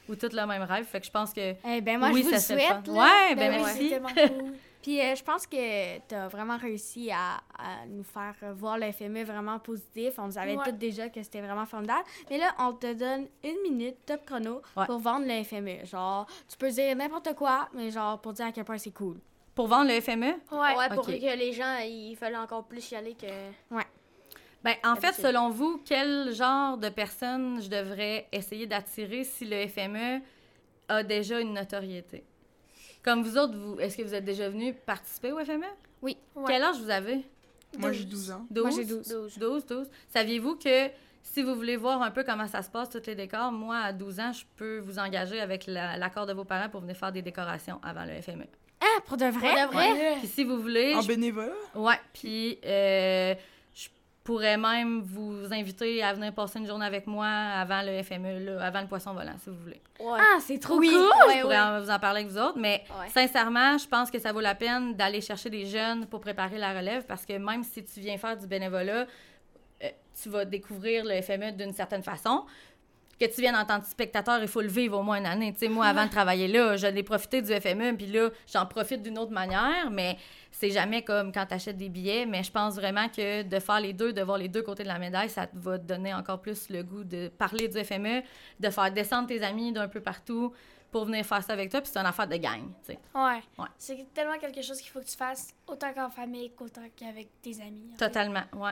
ou 0.08 0.16
tout 0.16 0.30
le 0.32 0.46
même 0.46 0.62
rêve. 0.62 0.86
Fait 0.86 1.02
que 1.02 1.06
je 1.06 1.12
pense 1.12 1.34
que... 1.34 1.54
Eh 1.68 1.82
ben 1.82 2.00
moi, 2.00 2.12
oui, 2.14 2.24
je 2.24 2.30
vous 2.30 2.40
ça 2.40 2.56
le 2.56 2.62
souhaite. 2.62 2.88
là. 2.88 2.94
Ouais, 2.94 3.36
ben, 3.36 3.52
oui. 3.52 3.92
merci. 4.06 4.32
Puis 4.88 5.02
euh, 5.02 5.16
je 5.16 5.22
pense 5.22 5.46
que 5.46 5.98
tu 6.08 6.16
as 6.16 6.30
vraiment 6.30 6.56
réussi 6.56 7.12
à, 7.12 7.42
à 7.60 7.86
nous 7.90 8.04
faire 8.06 8.34
voir 8.56 8.78
le 8.78 8.90
FME 8.94 9.26
vraiment 9.26 9.60
positif. 9.60 10.14
On 10.18 10.28
nous 10.28 10.38
avait 10.38 10.56
Ouais. 10.56 10.64
toutes 10.64 10.78
déjà 10.78 11.10
que 11.10 11.22
c'était 11.22 11.42
vraiment 11.42 11.66
formidable. 11.66 12.06
Mais 12.30 12.38
là, 12.38 12.56
on 12.60 12.72
te 12.72 12.94
donne 12.94 13.28
une 13.44 13.58
minute, 13.70 13.98
top 14.06 14.26
chrono, 14.26 14.62
Ouais. 14.78 14.86
pour 14.86 15.00
vendre 15.00 15.26
le 15.28 15.44
FME. 15.44 15.84
Genre, 15.86 16.26
tu 16.48 16.56
peux 16.56 16.70
dire 16.70 16.96
n'importe 16.96 17.36
quoi, 17.36 17.68
mais 17.74 17.92
genre 17.92 18.22
pour 18.22 18.32
dire 18.32 18.46
à 18.46 18.54
quel 18.54 18.64
point 18.64 18.78
c'est 18.78 18.92
cool. 18.94 19.18
Pour 19.56 19.68
vendre 19.68 19.92
le 19.92 20.00
FME, 20.00 20.28
Ouais. 20.54 20.90
pour 20.96 21.06
que 21.06 21.12
les 21.12 21.52
gens 21.52 21.80
ils 21.80 22.16
veulent 22.16 22.38
encore 22.38 22.64
plus 22.64 22.90
y 22.92 22.96
aller 22.96 23.14
que. 23.16 23.28
Ben, 24.64 24.76
en 24.86 24.96
fait, 24.96 25.12
selon 25.12 25.50
vous, 25.50 25.82
quel 25.84 26.34
genre 26.34 26.78
de 26.78 26.88
personnes 26.88 27.62
je 27.62 27.68
devrais 27.70 28.26
essayer 28.32 28.66
d'attirer 28.68 29.26
si 29.26 29.44
le 29.44 29.68
FME 29.68 30.22
a 30.88 31.04
déjà 31.04 31.42
une 31.42 31.52
notoriété? 31.56 32.24
Comme 33.08 33.24
vous 33.24 33.38
autres, 33.38 33.56
vous, 33.56 33.80
est-ce 33.80 33.96
que 33.96 34.02
vous 34.04 34.14
êtes 34.14 34.26
déjà 34.26 34.50
venus 34.50 34.76
participer 34.86 35.32
au 35.32 35.40
FME? 35.40 35.64
Oui. 36.02 36.18
Ouais. 36.36 36.44
Quel 36.46 36.62
âge 36.62 36.76
vous 36.82 36.90
avez? 36.90 37.22
Moi, 37.78 37.94
j'ai 37.94 38.04
12 38.04 38.32
ans. 38.32 38.46
12? 38.52 38.64
Moi, 38.66 38.76
j'ai 38.76 38.84
12. 38.84 39.08
12. 39.08 39.38
12, 39.38 39.66
12. 39.66 39.88
Saviez-vous 40.10 40.56
que 40.58 40.90
si 41.24 41.42
vous 41.42 41.56
voulez 41.56 41.78
voir 41.78 42.02
un 42.02 42.12
peu 42.12 42.26
comment 42.26 42.48
ça 42.48 42.62
se 42.62 42.70
passe, 42.70 42.90
tous 42.90 43.02
les 43.08 43.16
décors, 43.16 43.54
moi, 43.54 43.78
à 43.78 43.94
12 43.94 44.20
ans, 44.20 44.34
je 44.34 44.44
peux 44.58 44.80
vous 44.80 45.00
engager 45.00 45.40
avec 45.40 45.68
la- 45.68 45.96
l'accord 45.96 46.26
de 46.26 46.34
vos 46.34 46.44
parents 46.44 46.68
pour 46.68 46.82
venir 46.82 46.98
faire 46.98 47.14
des 47.14 47.22
décorations 47.22 47.80
avant 47.82 48.04
le 48.04 48.22
FME. 48.22 48.44
Ah, 48.82 49.00
pour 49.06 49.16
de 49.16 49.24
vrai? 49.28 49.52
Pour 49.54 49.70
de 49.70 49.74
vrai? 49.74 49.92
Ouais. 49.94 50.16
Puis 50.20 50.28
si 50.28 50.44
vous 50.44 50.60
voulez, 50.60 50.94
En 50.94 51.00
je 51.00 51.08
bénévolat? 51.08 51.54
Ouais, 51.76 51.96
puis 52.12 52.60
euh, 52.66 53.36
pourrais 54.28 54.58
même 54.58 55.02
vous 55.04 55.54
inviter 55.54 56.04
à 56.04 56.14
venir 56.14 56.34
passer 56.34 56.60
une 56.60 56.68
journée 56.68 56.86
avec 56.86 57.08
moi 57.08 57.26
avant 57.28 57.82
le 57.82 58.04
FME, 58.04 58.40
là, 58.46 58.62
avant 58.66 58.82
le 58.82 58.88
poisson 58.88 59.14
volant, 59.14 59.36
si 59.42 59.50
vous 59.50 59.56
voulez. 59.58 59.82
Ouais. 60.00 60.20
Ah, 60.20 60.38
c'est 60.42 60.60
trop 60.60 60.76
Oui. 60.78 60.90
cool! 60.90 61.00
Ouais, 61.00 61.36
Je 61.38 61.42
pourrais 61.42 61.56
ouais. 61.56 61.60
en- 61.60 61.80
vous 61.82 61.90
en 61.90 61.98
parler 62.00 62.20
avec 62.22 62.32
vous 62.32 62.38
autres, 62.38 62.58
mais 62.60 62.84
Ouais. 63.00 63.08
sincèrement, 63.10 63.78
je 63.78 63.88
pense 63.88 64.12
que 64.12 64.20
ça 64.20 64.34
vaut 64.34 64.42
la 64.42 64.54
peine 64.56 64.96
d'aller 64.96 65.22
chercher 65.22 65.50
des 65.50 65.66
jeunes 65.66 66.06
pour 66.08 66.20
préparer 66.20 66.58
la 66.58 66.74
relève 66.78 67.06
parce 67.06 67.26
que 67.26 67.38
même 67.38 67.64
si 67.64 67.84
tu 67.86 68.02
viens 68.02 68.18
faire 68.18 68.36
du 68.38 68.48
bénévolat, 68.48 69.06
euh, 69.84 69.88
tu 70.22 70.30
vas 70.30 70.44
découvrir 70.46 71.06
le 71.06 71.22
FME 71.22 71.54
d'une 71.54 71.72
certaine 71.74 72.04
façon. 72.04 72.46
Que 73.20 73.26
tu 73.26 73.42
viennes 73.42 73.56
en 73.56 73.66
tant 73.66 73.80
que 73.80 73.88
spectateur, 73.88 74.40
il 74.42 74.48
faut 74.48 74.62
le 74.62 74.68
vivre 74.68 75.00
au 75.00 75.02
moins 75.02 75.18
une 75.18 75.26
année. 75.26 75.52
Tu 75.54 75.60
sais, 75.60 75.68
moi, 75.70 75.88
avant 75.88 76.06
de 76.06 76.12
travailler 76.12 76.48
là, 76.48 76.78
je 76.78 76.86
l'ai 76.86 77.02
profité 77.02 77.42
du 77.42 77.52
FME, 77.52 77.96
puis 77.98 78.06
là, 78.06 78.30
j'en 78.52 78.66
profite 78.68 79.02
d'une 79.02 79.18
autre 79.18 79.32
manière, 79.32 79.90
mais 79.90 80.18
c'est 80.52 80.70
jamais 80.70 81.04
comme 81.04 81.32
quand 81.32 81.48
tu 81.48 81.54
achètes 81.56 81.78
des 81.78 81.90
billets. 81.90 82.28
Mais 82.28 82.44
je 82.44 82.52
pense 82.52 82.76
vraiment 82.76 83.10
que 83.10 83.42
de 83.42 83.60
faire 83.60 83.80
les 83.80 83.94
deux, 83.94 84.14
de 84.14 84.22
voir 84.22 84.38
les 84.38 84.50
deux 84.50 84.62
côtés 84.62 84.84
de 84.84 84.88
la 84.88 85.00
médaille, 85.00 85.30
ça 85.32 85.48
te 85.48 85.58
va 85.58 85.80
te 85.80 85.84
donner 85.86 86.14
encore 86.14 86.40
plus 86.42 86.70
le 86.70 86.84
goût 86.84 87.04
de 87.04 87.30
parler 87.30 87.68
du 87.68 87.84
FME, 87.84 88.22
de 88.60 88.70
faire 88.70 88.92
descendre 88.92 89.28
tes 89.28 89.42
amis 89.42 89.72
d'un 89.72 89.88
peu 89.88 90.00
partout 90.00 90.54
pour 90.92 91.06
venir 91.06 91.26
faire 91.26 91.44
ça 91.44 91.54
avec 91.54 91.70
toi, 91.72 91.82
puis 91.82 91.90
c'est 91.92 92.00
une 92.00 92.06
affaire 92.06 92.28
de 92.28 92.38
gang, 92.38 92.62
tu 92.86 92.94
sais. 92.94 93.00
Ouais. 93.16 93.42
Ouais. 93.58 93.68
C'est 93.80 94.06
tellement 94.14 94.38
quelque 94.38 94.62
chose 94.62 94.80
qu'il 94.80 94.90
faut 94.92 95.00
que 95.02 95.06
tu 95.08 95.18
fasses 95.18 95.50
autant 95.68 95.92
qu'en 95.94 96.10
famille 96.10 96.52
qu'autant 96.52 96.82
qu'avec 96.96 97.28
tes 97.42 97.56
amis. 97.62 97.90
en 97.94 97.98
fait. 97.98 98.06
Totalement, 98.08 98.44
ouais. 98.54 98.72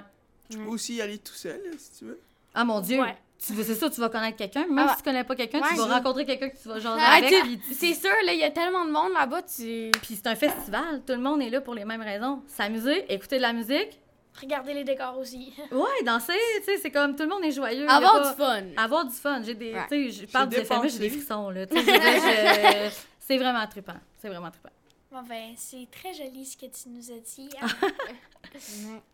Tu 0.49 0.58
peux 0.60 0.65
aussi 0.65 0.95
y 0.95 1.01
aller 1.01 1.17
tout 1.17 1.34
seul, 1.34 1.60
si 1.77 1.99
tu 1.99 2.05
veux. 2.05 2.19
Ah 2.53 2.63
mon 2.63 2.79
Dieu! 2.79 3.01
Ouais. 3.01 3.17
Tu 3.45 3.54
veux- 3.54 3.63
C'est 3.63 3.76
ça, 3.76 3.89
tu 3.89 4.00
vas 4.00 4.10
connaître 4.10 4.38
quelqu'un. 4.38 4.65
Même 4.67 4.86
Ah, 4.88 4.91
si 4.91 4.98
tu 4.98 5.04
connais 5.04 5.24
pas 5.24 5.36
quelqu'un, 5.36 5.62
ouais, 5.62 5.69
tu 5.69 5.76
vas 5.76 5.98
rencontrer 5.98 6.26
quelqu'un 6.26 6.50
que 6.50 6.58
tu 6.62 6.67
vas 6.67 6.80
jaser 6.80 7.02
Ah, 7.04 7.15
avec. 7.17 7.30
tu- 7.30 7.41
puis 7.41 7.60
tu- 7.60 7.74
C'est 7.74 7.93
sûr, 7.93 8.10
là, 8.26 8.34
il 8.34 8.39
y 8.39 8.43
a 8.43 8.52
tellement 8.52 8.86
de 8.86 8.91
monde 8.91 9.12
là-bas, 9.13 9.41
tu... 9.43 9.91
Puis 10.02 10.15
c'est 10.15 10.28
un 10.28 10.36
festival, 10.36 11.02
tout 11.06 11.13
le 11.13 11.19
monde 11.19 11.41
est 11.41 11.50
là 11.50 11.62
pour 11.62 11.74
les 11.76 11.86
mêmes 11.86 12.02
raisons. 12.02 12.41
S'amuser, 12.48 13.06
écouter 13.13 13.38
de 13.38 13.41
la 13.43 13.54
musique. 13.54 14.00
Regardez 14.41 14.74
les 14.74 14.84
décors 14.84 15.17
aussi. 15.17 15.54
Ouais, 15.71 16.04
danser, 16.06 16.34
tu 16.60 16.63
sais, 16.65 16.78
c'est 16.78 16.91
comme 16.91 17.15
tout 17.15 17.24
le 17.24 17.30
monde 17.30 17.43
est 17.45 17.52
joyeux. 17.52 17.88
Avoir 17.89 18.21
pas- 18.21 18.30
du 18.32 18.36
fun. 18.36 18.63
Avoir 18.84 19.06
du 19.06 19.15
fun. 19.15 19.41
J'ai 19.43 19.54
des. 19.56 19.74
Ouais. 19.74 19.86
Tu 19.89 20.12
sais, 20.12 20.21
je 20.26 20.32
parle 20.32 20.50
du 20.50 20.56
J'ai 20.89 21.00
des 21.00 21.10
frissons, 21.10 21.50
là. 21.52 21.65
Tu 21.65 21.74
sais, 21.76 21.82
je 21.86 21.91
veux 21.91 22.00
dire, 22.00 22.89
je- 22.89 22.95
c'est 23.19 23.38
vraiment 23.38 23.65
trippant. 23.67 23.93
C'est 24.21 24.28
vraiment 24.30 24.50
trippant. 24.52 24.69
Bon, 25.12 25.21
ben, 25.30 25.54
c'est 25.56 25.88
très 25.89 26.13
joli 26.13 26.45
ce 26.45 26.58
que 26.58 26.65
tu 26.65 26.89
nous 26.89 27.10
as 27.12 27.19
dit. 27.19 27.50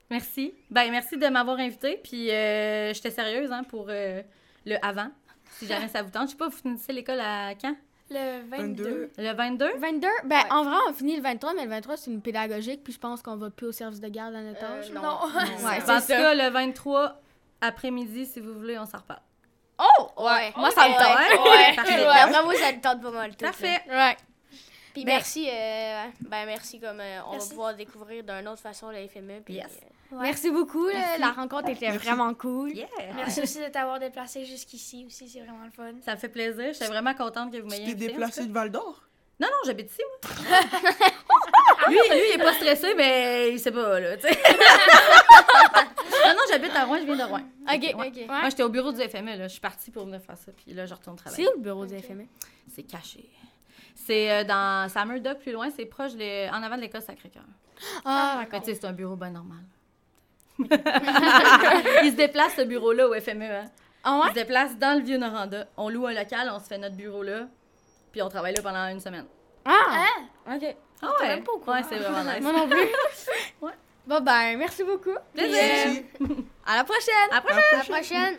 Merci. 0.10 0.54
Ben, 0.70 0.92
merci 0.92 1.18
de 1.18 1.28
m'avoir 1.28 1.58
invité. 1.60 2.00
Puis 2.04 2.30
euh, 2.32 2.94
j'étais 2.94 3.12
sérieuse, 3.12 3.52
hein, 3.52 3.64
pour 3.64 3.88
euh, 3.90 4.22
le 4.66 4.76
avant. 4.86 5.10
Si 5.52 5.68
jamais 5.68 5.88
ça 5.88 6.02
vous 6.02 6.10
tente. 6.12 6.28
Je 6.28 6.32
sais 6.32 6.38
pas, 6.38 6.48
vous 6.50 6.58
finissez 6.58 6.94
l'école 6.94 7.20
à 7.20 7.54
quand? 7.60 7.76
Le 8.10 8.42
22. 8.50 8.84
22. 8.84 9.12
Le 9.18 9.34
22? 9.34 9.72
22? 9.78 10.08
Ben, 10.26 10.42
en 10.50 10.64
vrai, 10.64 10.76
on 10.90 10.94
finit 10.94 11.16
le 11.16 11.22
23, 11.22 11.54
mais 11.54 11.64
le 11.64 11.70
23, 11.70 11.96
c'est 11.96 12.12
une 12.12 12.22
pédagogique, 12.22 12.84
puis 12.84 12.92
je 12.92 13.00
pense 13.00 13.22
qu'on 13.22 13.38
va 13.38 13.50
plus 13.50 13.68
au 13.68 13.72
service 13.72 14.02
de 14.02 14.08
garde 14.10 14.36
à 14.36 14.42
notre 14.42 14.64
Euh, 14.64 14.80
âge. 14.80 14.92
non. 14.92 15.02
Non. 15.02 15.20
Ouais, 15.34 15.76
en 15.78 15.80
tout 15.80 15.86
c'est 15.86 16.00
ça. 16.02 16.18
cas, 16.18 16.34
le 16.34 16.50
23 16.50 17.22
après-midi, 17.62 18.26
si 18.26 18.40
vous 18.42 18.54
voulez, 18.54 18.78
on 18.78 18.86
s'en 18.86 18.98
reparle. 18.98 19.22
Oh! 19.80 20.24
Ouais. 20.26 20.52
Moi, 20.58 20.72
ça 20.72 20.88
me 20.90 20.94
Ouais. 20.94 20.98
tente. 20.98 21.46
Ouais. 21.46 21.76
Parfait. 21.76 22.04
D'après 22.04 22.44
moi, 22.44 22.54
ça 22.56 22.74
te 22.74 22.82
tente 22.82 23.02
pas 23.02 23.12
mal. 23.12 23.32
tout, 23.36 23.46
là. 23.46 23.52
Parfait. 23.52 23.82
Ouais. 23.90 24.18
Puis 24.94 25.06
Ben- 25.06 25.14
merci, 25.14 25.48
euh, 25.50 26.06
ben 26.22 26.46
merci 26.46 26.80
comme 26.80 27.00
euh, 27.00 27.20
on 27.28 27.32
Merci. 27.32 27.48
va 27.50 27.54
pouvoir 27.56 27.76
découvrir 27.76 28.24
d'une 28.24 28.48
autre 28.48 28.62
façon 28.62 28.90
le 28.90 29.08
FME. 29.08 29.42
Puis, 29.46 29.56
Yes. 29.56 29.66
euh, 29.84 30.16
Ouais. 30.18 30.24
Merci 30.24 30.52
beaucoup. 30.52 30.88
Merci. 30.88 31.22
La 31.22 31.32
rencontre 31.32 31.70
était 31.70 31.90
Merci. 31.90 32.06
vraiment 32.06 32.34
cool. 32.34 32.74
Yeah! 32.74 32.88
Merci 33.16 33.42
aussi 33.44 33.60
de 33.60 33.68
t'avoir 33.70 33.98
déplacé 33.98 34.44
jusqu'ici 34.44 35.06
aussi, 35.08 35.30
c'est 35.30 35.40
vraiment 35.40 35.64
le 35.64 35.72
fun. 35.72 35.94
Ça 36.04 36.16
me 36.16 36.20
fait 36.20 36.28
plaisir. 36.28 36.74
J'étais 36.74 36.88
vraiment 36.88 37.14
contente 37.14 37.50
que 37.54 37.58
vous 37.60 37.70
Tu 37.70 37.76
m'ayez 37.76 37.86
t'es 37.86 37.92
invitée, 37.92 38.10
en 38.10 38.18
déplacé 38.18 38.46
de 38.46 38.52
Val 38.52 38.70
d'Or? 38.72 39.04
Non, 39.40 39.48
non, 39.48 39.58
j'habite 39.66 39.90
ici, 39.90 40.02
moi. 40.22 40.32
lui, 41.88 41.96
lui, 41.96 42.22
il 42.30 42.40
est 42.40 42.44
pas 42.44 42.54
stressé, 42.54 42.94
mais 42.94 43.52
il 43.54 43.60
sait 43.60 43.72
pas, 43.72 44.00
là, 44.02 44.18
tu 44.18 44.28
sais. 44.28 44.38
non, 46.26 46.34
non, 46.34 46.42
j'habite 46.50 46.76
à 46.76 46.84
Rouen, 46.86 46.98
je 47.00 47.06
viens 47.06 47.16
de 47.18 47.24
Rouen. 47.24 47.42
OK. 47.74 47.94
OK. 47.96 48.28
Moi, 48.28 48.50
j'étais 48.50 48.64
au 48.64 48.70
bureau 48.70 48.92
du 48.92 49.02
FME, 49.02 49.38
là. 49.38 49.48
Je 49.48 49.54
suis 49.54 49.62
partie 49.62 49.92
pour 49.92 50.06
venir 50.06 50.22
faire 50.22 50.38
ça, 50.38 50.52
puis 50.52 50.74
là, 50.74 50.86
je 50.86 50.94
retourne 50.94 51.16
travailler. 51.16 51.44
C'est 51.46 51.50
où 51.50 51.56
le 51.58 51.64
bureau 51.64 51.86
du 51.86 51.98
FME? 51.98 52.26
C'est 52.74 52.84
caché. 52.84 53.30
C'est 53.96 54.32
euh, 54.32 54.44
dans 54.44 54.90
Summer 54.90 55.20
Dock, 55.22 55.40
plus 55.40 55.52
loin, 55.52 55.70
c'est 55.76 55.86
proche, 55.86 56.14
de- 56.16 56.50
en 56.50 56.62
avant 56.64 56.76
de 56.76 56.82
l'école 56.82 57.02
Sacré-Cœur. 57.02 57.44
Ah, 58.06 58.36
Mais 58.40 58.46
d'accord. 58.46 58.62
tu 58.62 58.72
sais, 58.74 58.80
c'est 58.80 58.88
un 58.88 58.94
bureau 58.94 59.16
bien 59.16 59.30
normal. 59.32 59.60
il 60.60 62.12
se 62.12 62.16
déplace, 62.16 62.56
ce 62.56 62.62
bureau-là, 62.64 63.08
au 63.08 63.14
FME, 63.20 63.44
hein. 63.44 63.66
Ah 64.04 64.18
Il 64.18 64.24
ouais? 64.24 64.30
se 64.30 64.34
déplace 64.36 64.78
dans 64.78 64.98
le 64.98 65.04
Vieux-Noranda. 65.04 65.66
On 65.78 65.90
loue 65.90 66.08
un 66.08 66.14
local, 66.14 66.50
on 66.54 66.60
se 66.60 66.66
fait 66.66 66.78
notre 66.78 66.96
bureau 66.96 67.22
là, 67.24 67.48
puis 68.12 68.22
on 68.22 68.30
travaille 68.30 68.54
là 68.56 68.62
pendant 68.62 68.88
une 68.88 69.00
semaine. 69.00 69.26
Ah! 69.66 70.06
Hein? 70.48 70.56
OK. 70.56 70.76
Ah 71.04 71.08
ouais? 71.20 71.28
même 71.28 71.44
pas 71.44 71.52
au 71.54 71.60
courant. 71.60 71.78
Ouais, 71.78 71.84
c'est 71.88 71.98
vraiment 71.98 72.24
nice. 72.24 72.42
Moi 72.42 72.54
non 72.54 72.68
plus. 72.68 72.78
Bon, 74.08 74.20
ben, 74.20 74.58
merci 74.58 74.84
beaucoup. 74.84 75.14
Plaisir. 75.32 75.54
Merci. 75.62 76.06
À 76.66 76.78
la 76.78 76.84
prochaine! 76.84 77.14
À 77.30 77.36
la 77.36 77.42
prochaine! 77.42 77.60
À 77.72 77.78
la 77.78 77.84
prochaine! 77.84 78.38